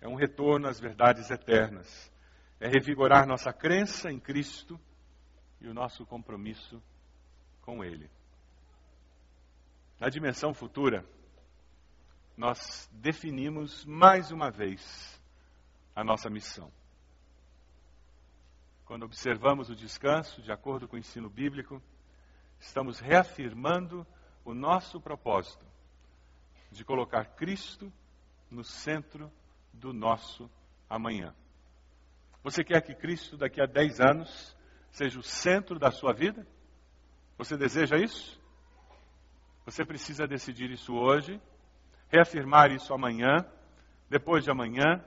é 0.00 0.08
um 0.08 0.14
retorno 0.14 0.68
às 0.68 0.80
verdades 0.80 1.30
eternas. 1.30 2.12
É 2.58 2.68
revigorar 2.68 3.26
nossa 3.26 3.52
crença 3.52 4.10
em 4.10 4.18
Cristo 4.18 4.80
e 5.60 5.68
o 5.68 5.74
nosso 5.74 6.04
compromisso 6.06 6.82
com 7.66 7.84
Ele. 7.84 8.08
Na 9.98 10.08
dimensão 10.08 10.54
futura, 10.54 11.04
nós 12.36 12.88
definimos 12.92 13.84
mais 13.84 14.30
uma 14.30 14.50
vez 14.50 15.20
a 15.94 16.04
nossa 16.04 16.30
missão. 16.30 16.70
Quando 18.84 19.02
observamos 19.02 19.68
o 19.68 19.74
descanso, 19.74 20.40
de 20.40 20.52
acordo 20.52 20.86
com 20.86 20.94
o 20.94 20.98
ensino 20.98 21.28
bíblico, 21.28 21.82
estamos 22.60 23.00
reafirmando 23.00 24.06
o 24.44 24.54
nosso 24.54 25.00
propósito 25.00 25.66
de 26.70 26.84
colocar 26.84 27.24
Cristo 27.34 27.92
no 28.48 28.62
centro 28.62 29.32
do 29.72 29.92
nosso 29.92 30.48
amanhã. 30.88 31.34
Você 32.44 32.62
quer 32.62 32.80
que 32.80 32.94
Cristo, 32.94 33.36
daqui 33.36 33.60
a 33.60 33.66
10 33.66 34.00
anos, 34.00 34.56
seja 34.92 35.18
o 35.18 35.22
centro 35.22 35.80
da 35.80 35.90
sua 35.90 36.12
vida? 36.12 36.46
Você 37.38 37.56
deseja 37.56 37.96
isso? 37.96 38.40
Você 39.64 39.84
precisa 39.84 40.26
decidir 40.26 40.70
isso 40.70 40.94
hoje, 40.94 41.40
reafirmar 42.08 42.70
isso 42.70 42.94
amanhã, 42.94 43.44
depois 44.08 44.44
de 44.44 44.50
amanhã, 44.50 45.04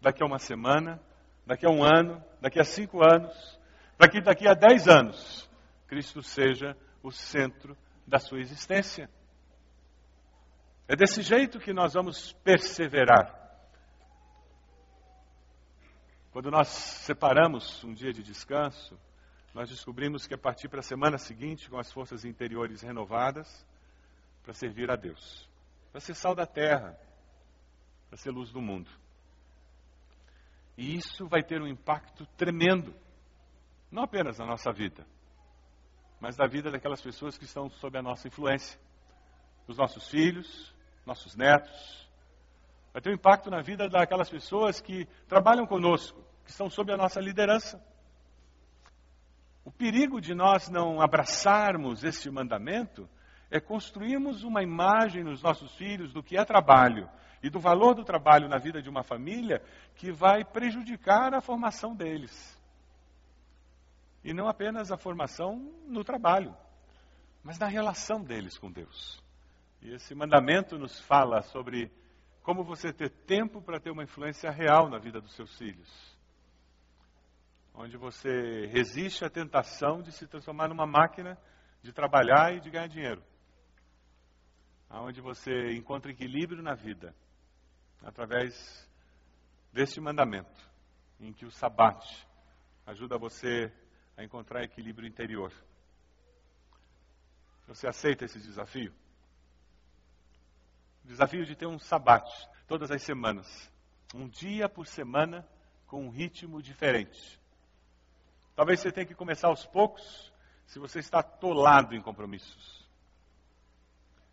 daqui 0.00 0.22
a 0.22 0.26
uma 0.26 0.38
semana, 0.38 1.00
daqui 1.46 1.66
a 1.66 1.70
um 1.70 1.84
ano, 1.84 2.22
daqui 2.40 2.58
a 2.58 2.64
cinco 2.64 3.02
anos, 3.02 3.58
para 3.96 4.10
que 4.10 4.20
daqui 4.20 4.48
a 4.48 4.54
dez 4.54 4.88
anos 4.88 5.48
Cristo 5.86 6.22
seja 6.22 6.76
o 7.02 7.10
centro 7.10 7.76
da 8.06 8.18
sua 8.18 8.40
existência. 8.40 9.10
É 10.86 10.96
desse 10.96 11.22
jeito 11.22 11.58
que 11.58 11.72
nós 11.72 11.94
vamos 11.94 12.32
perseverar. 12.44 13.34
Quando 16.30 16.50
nós 16.50 16.68
separamos 16.68 17.82
um 17.84 17.92
dia 17.92 18.12
de 18.12 18.22
descanso, 18.22 18.98
nós 19.54 19.68
descobrimos 19.68 20.26
que 20.26 20.34
é 20.34 20.36
partir 20.36 20.68
para 20.68 20.80
a 20.80 20.82
semana 20.82 21.18
seguinte 21.18 21.68
com 21.68 21.78
as 21.78 21.92
forças 21.92 22.24
interiores 22.24 22.82
renovadas 22.82 23.66
para 24.42 24.52
servir 24.52 24.90
a 24.90 24.96
Deus, 24.96 25.48
para 25.90 26.00
ser 26.00 26.14
sal 26.14 26.34
da 26.34 26.46
terra, 26.46 26.98
para 28.08 28.16
ser 28.16 28.30
luz 28.30 28.50
do 28.50 28.60
mundo. 28.60 28.90
E 30.76 30.96
isso 30.96 31.26
vai 31.26 31.42
ter 31.42 31.60
um 31.60 31.66
impacto 31.66 32.24
tremendo, 32.36 32.94
não 33.90 34.04
apenas 34.04 34.38
na 34.38 34.46
nossa 34.46 34.72
vida, 34.72 35.04
mas 36.20 36.36
na 36.36 36.46
vida 36.46 36.70
daquelas 36.70 37.02
pessoas 37.02 37.36
que 37.36 37.44
estão 37.44 37.68
sob 37.68 37.98
a 37.98 38.02
nossa 38.02 38.28
influência, 38.28 38.78
dos 39.66 39.76
nossos 39.76 40.08
filhos, 40.08 40.74
nossos 41.04 41.36
netos. 41.36 42.08
Vai 42.92 43.02
ter 43.02 43.10
um 43.10 43.14
impacto 43.14 43.50
na 43.50 43.60
vida 43.60 43.88
daquelas 43.88 44.30
pessoas 44.30 44.80
que 44.80 45.06
trabalham 45.26 45.66
conosco, 45.66 46.22
que 46.44 46.50
estão 46.50 46.70
sob 46.70 46.92
a 46.92 46.96
nossa 46.96 47.20
liderança. 47.20 47.82
O 49.68 49.70
perigo 49.70 50.18
de 50.18 50.34
nós 50.34 50.70
não 50.70 50.98
abraçarmos 50.98 52.02
este 52.02 52.30
mandamento 52.30 53.06
é 53.50 53.60
construirmos 53.60 54.42
uma 54.42 54.62
imagem 54.62 55.22
nos 55.22 55.42
nossos 55.42 55.74
filhos 55.76 56.10
do 56.10 56.22
que 56.22 56.38
é 56.38 56.42
trabalho 56.42 57.06
e 57.42 57.50
do 57.50 57.60
valor 57.60 57.94
do 57.94 58.02
trabalho 58.02 58.48
na 58.48 58.56
vida 58.56 58.80
de 58.80 58.88
uma 58.88 59.02
família 59.02 59.62
que 59.94 60.10
vai 60.10 60.42
prejudicar 60.42 61.34
a 61.34 61.42
formação 61.42 61.94
deles. 61.94 62.58
E 64.24 64.32
não 64.32 64.48
apenas 64.48 64.90
a 64.90 64.96
formação 64.96 65.70
no 65.86 66.02
trabalho, 66.02 66.56
mas 67.44 67.58
na 67.58 67.66
relação 67.66 68.24
deles 68.24 68.56
com 68.56 68.72
Deus. 68.72 69.22
E 69.82 69.90
esse 69.92 70.14
mandamento 70.14 70.78
nos 70.78 70.98
fala 71.00 71.42
sobre 71.42 71.92
como 72.42 72.64
você 72.64 72.90
ter 72.90 73.10
tempo 73.10 73.60
para 73.60 73.78
ter 73.78 73.90
uma 73.90 74.04
influência 74.04 74.50
real 74.50 74.88
na 74.88 74.98
vida 74.98 75.20
dos 75.20 75.34
seus 75.34 75.54
filhos 75.58 76.17
onde 77.80 77.96
você 77.96 78.66
resiste 78.66 79.24
à 79.24 79.30
tentação 79.30 80.02
de 80.02 80.10
se 80.10 80.26
transformar 80.26 80.66
numa 80.68 80.84
máquina 80.84 81.38
de 81.80 81.92
trabalhar 81.92 82.52
e 82.52 82.60
de 82.60 82.70
ganhar 82.70 82.88
dinheiro. 82.88 83.22
Onde 84.90 85.20
você 85.20 85.76
encontra 85.76 86.10
equilíbrio 86.10 86.60
na 86.60 86.74
vida, 86.74 87.14
através 88.02 88.90
deste 89.72 90.00
mandamento, 90.00 90.68
em 91.20 91.32
que 91.32 91.46
o 91.46 91.52
sabate 91.52 92.26
ajuda 92.84 93.16
você 93.16 93.72
a 94.16 94.24
encontrar 94.24 94.64
equilíbrio 94.64 95.06
interior. 95.06 95.52
Você 97.68 97.86
aceita 97.86 98.24
esse 98.24 98.40
desafio? 98.40 98.92
O 101.04 101.06
desafio 101.06 101.46
de 101.46 101.54
ter 101.54 101.66
um 101.66 101.78
sabate 101.78 102.48
todas 102.66 102.90
as 102.90 103.02
semanas, 103.02 103.70
um 104.12 104.26
dia 104.26 104.68
por 104.68 104.86
semana 104.86 105.46
com 105.86 106.04
um 106.04 106.10
ritmo 106.10 106.60
diferente. 106.60 107.37
Talvez 108.58 108.80
você 108.80 108.90
tenha 108.90 109.06
que 109.06 109.14
começar 109.14 109.46
aos 109.46 109.64
poucos, 109.66 110.32
se 110.66 110.80
você 110.80 110.98
está 110.98 111.20
atolado 111.20 111.94
em 111.94 112.02
compromissos. 112.02 112.84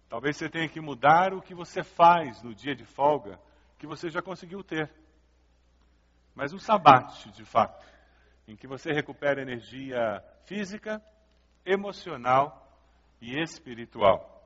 Talvez 0.09 0.35
você 0.35 0.49
tenha 0.49 0.67
que 0.67 0.81
mudar 0.81 1.31
o 1.31 1.43
que 1.43 1.53
você 1.53 1.83
faz 1.83 2.41
no 2.41 2.51
dia 2.55 2.75
de 2.75 2.83
folga, 2.85 3.39
que 3.77 3.85
você 3.85 4.09
já 4.09 4.23
conseguiu 4.23 4.63
ter. 4.63 4.91
Mas 6.33 6.53
um 6.53 6.57
sabate, 6.57 7.29
de 7.33 7.45
fato, 7.45 7.85
em 8.47 8.55
que 8.55 8.65
você 8.65 8.91
recupera 8.91 9.43
energia 9.43 10.23
física, 10.45 10.99
emocional 11.63 12.75
e 13.21 13.39
espiritual. 13.39 14.43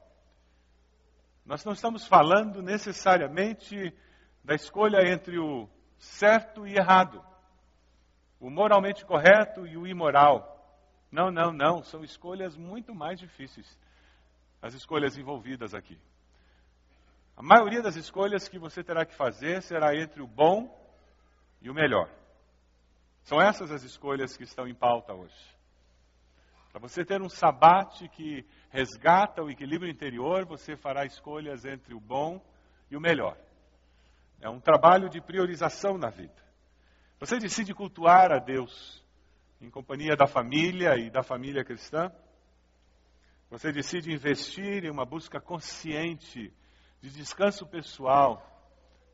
Nós 1.45 1.63
não 1.63 1.71
estamos 1.71 2.05
falando 2.05 2.61
necessariamente 2.61 3.95
da 4.43 4.55
escolha 4.55 5.09
entre 5.09 5.39
o 5.39 5.69
certo 5.97 6.67
e 6.67 6.75
errado 6.75 7.28
o 8.39 8.49
moralmente 8.49 9.05
correto 9.05 9.67
e 9.67 9.75
o 9.77 9.85
imoral. 9.85 10.55
Não, 11.11 11.29
não, 11.31 11.51
não. 11.51 11.83
São 11.83 12.03
escolhas 12.03 12.55
muito 12.55 12.95
mais 12.95 13.19
difíceis. 13.19 13.77
As 14.61 14.73
escolhas 14.73 15.17
envolvidas 15.17 15.73
aqui. 15.73 15.99
A 17.35 17.41
maioria 17.41 17.81
das 17.81 17.95
escolhas 17.95 18.47
que 18.47 18.59
você 18.59 18.83
terá 18.83 19.05
que 19.05 19.15
fazer 19.15 19.61
será 19.61 19.95
entre 19.95 20.21
o 20.21 20.27
bom 20.27 20.77
e 21.61 21.69
o 21.69 21.73
melhor. 21.73 22.09
São 23.23 23.41
essas 23.41 23.71
as 23.71 23.83
escolhas 23.83 24.35
que 24.35 24.43
estão 24.43 24.67
em 24.67 24.73
pauta 24.73 25.13
hoje. 25.13 25.57
Para 26.71 26.81
você 26.81 27.03
ter 27.03 27.21
um 27.21 27.29
sabate 27.29 28.07
que 28.09 28.45
resgata 28.69 29.41
o 29.41 29.49
equilíbrio 29.49 29.91
interior, 29.91 30.45
você 30.45 30.75
fará 30.75 31.05
escolhas 31.05 31.65
entre 31.65 31.93
o 31.93 31.99
bom 31.99 32.41
e 32.91 32.95
o 32.95 33.01
melhor. 33.01 33.37
É 34.41 34.49
um 34.49 34.59
trabalho 34.59 35.09
de 35.09 35.19
priorização 35.19 35.97
na 35.97 36.09
vida. 36.09 36.48
Você 37.19 37.37
decide 37.37 37.73
cultuar 37.73 38.31
a 38.31 38.39
Deus 38.39 39.03
em 39.59 39.69
companhia 39.69 40.15
da 40.15 40.25
família 40.25 40.95
e 40.97 41.09
da 41.09 41.21
família 41.21 41.65
cristã? 41.65 42.09
Você 43.49 43.73
decide 43.73 44.13
investir 44.13 44.85
em 44.85 44.89
uma 44.89 45.05
busca 45.05 45.41
consciente 45.41 46.53
de 47.01 47.09
descanso 47.09 47.67
pessoal, 47.67 48.41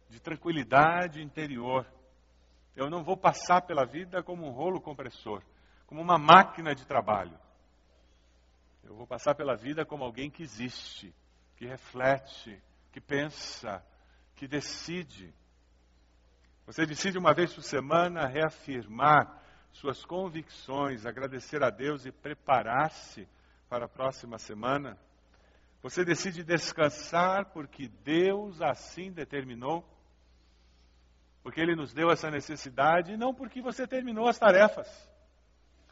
de 0.07 0.19
tranquilidade 0.19 1.19
interior. 1.19 1.91
Eu 2.75 2.91
não 2.91 3.03
vou 3.03 3.17
passar 3.17 3.61
pela 3.61 3.85
vida 3.85 4.21
como 4.21 4.45
um 4.45 4.51
rolo 4.51 4.79
compressor, 4.79 5.41
como 5.87 5.99
uma 5.99 6.19
máquina 6.19 6.75
de 6.75 6.85
trabalho. 6.85 7.39
Eu 8.83 8.93
vou 8.95 9.07
passar 9.07 9.33
pela 9.33 9.55
vida 9.55 9.83
como 9.83 10.03
alguém 10.03 10.29
que 10.29 10.43
existe, 10.43 11.11
que 11.55 11.65
reflete, 11.65 12.61
que 12.91 13.01
pensa, 13.01 13.83
que 14.35 14.47
decide. 14.47 15.33
Você 16.65 16.85
decide 16.85 17.17
uma 17.17 17.33
vez 17.33 17.53
por 17.53 17.61
semana 17.61 18.25
reafirmar 18.25 19.39
suas 19.71 20.03
convicções, 20.03 21.05
agradecer 21.05 21.63
a 21.63 21.69
Deus 21.69 22.05
e 22.05 22.11
preparar-se 22.11 23.27
para 23.69 23.85
a 23.85 23.89
próxima 23.89 24.39
semana. 24.39 24.97
Você 25.83 26.03
decide 26.03 26.43
descansar 26.43 27.51
porque 27.51 27.87
Deus 28.03 28.61
assim 28.61 29.11
determinou. 29.11 29.87
Porque 31.43 31.61
Ele 31.61 31.75
nos 31.75 31.93
deu 31.93 32.09
essa 32.09 32.31
necessidade 32.31 33.13
e 33.13 33.17
não 33.17 33.31
porque 33.31 33.61
você 33.61 33.85
terminou 33.85 34.27
as 34.27 34.39
tarefas. 34.39 34.87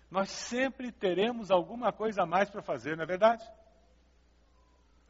Nós 0.10 0.32
sempre 0.32 0.92
teremos 0.92 1.52
alguma 1.52 1.94
coisa 1.94 2.24
a 2.24 2.26
mais 2.26 2.50
para 2.50 2.64
fazer, 2.64 2.98
não 2.98 3.04
é 3.04 3.08
verdade? 3.08 3.48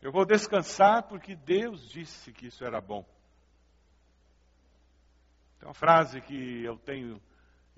Eu 0.01 0.11
vou 0.11 0.25
descansar 0.25 1.03
porque 1.03 1.33
Deus 1.33 1.89
disse 1.89 2.33
que 2.33 2.47
isso 2.47 2.65
era 2.65 2.81
bom. 2.81 3.05
Tem 5.63 5.67
uma 5.69 5.73
frase 5.73 6.19
que 6.19 6.61
eu 6.65 6.77
tenho 6.77 7.21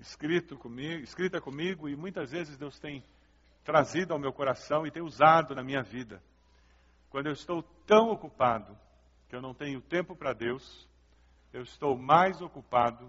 escrito 0.00 0.58
comigo, 0.58 1.04
escrita 1.04 1.40
comigo 1.40 1.88
e 1.88 1.94
muitas 1.94 2.32
vezes 2.32 2.58
Deus 2.58 2.80
tem 2.80 3.00
trazido 3.62 4.12
ao 4.12 4.18
meu 4.18 4.32
coração 4.32 4.84
e 4.84 4.90
tem 4.90 5.04
usado 5.04 5.54
na 5.54 5.62
minha 5.62 5.84
vida. 5.84 6.20
Quando 7.08 7.26
eu 7.26 7.32
estou 7.32 7.62
tão 7.86 8.10
ocupado 8.10 8.76
que 9.28 9.36
eu 9.36 9.40
não 9.40 9.54
tenho 9.54 9.80
tempo 9.80 10.16
para 10.16 10.32
Deus, 10.32 10.88
eu 11.52 11.62
estou 11.62 11.96
mais 11.96 12.42
ocupado 12.42 13.08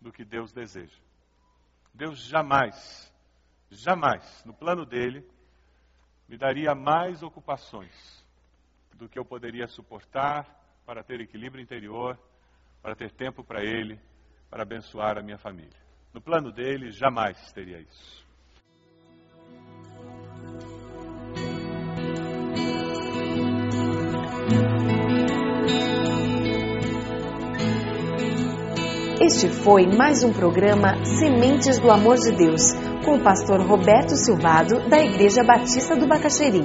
do 0.00 0.10
que 0.10 0.24
Deus 0.24 0.52
deseja. 0.52 0.98
Deus 1.94 2.18
jamais, 2.18 3.14
jamais, 3.70 4.42
no 4.44 4.52
plano 4.52 4.84
dele, 4.84 5.24
me 6.28 6.36
daria 6.36 6.74
mais 6.74 7.22
ocupações 7.22 8.26
do 8.92 9.08
que 9.08 9.20
eu 9.20 9.24
poderia 9.24 9.68
suportar 9.68 10.52
para 10.84 11.04
ter 11.04 11.20
equilíbrio 11.20 11.62
interior, 11.62 12.18
para 12.82 12.96
ter 12.96 13.12
tempo 13.12 13.44
para 13.44 13.62
Ele, 13.62 14.00
para 14.50 14.62
abençoar 14.62 15.18
a 15.18 15.22
minha 15.22 15.38
família. 15.38 15.86
No 16.12 16.20
plano 16.20 16.50
dele, 16.52 16.90
jamais 16.90 17.52
teria 17.52 17.80
isso. 17.80 18.26
Este 29.20 29.48
foi 29.48 29.86
mais 29.86 30.22
um 30.22 30.32
programa 30.32 31.04
Sementes 31.04 31.78
do 31.80 31.90
Amor 31.90 32.16
de 32.16 32.30
Deus, 32.30 32.62
com 33.04 33.16
o 33.16 33.22
pastor 33.22 33.60
Roberto 33.60 34.14
Silvado, 34.14 34.88
da 34.88 34.98
Igreja 34.98 35.42
Batista 35.42 35.96
do 35.96 36.06
Bacaxeri. 36.06 36.62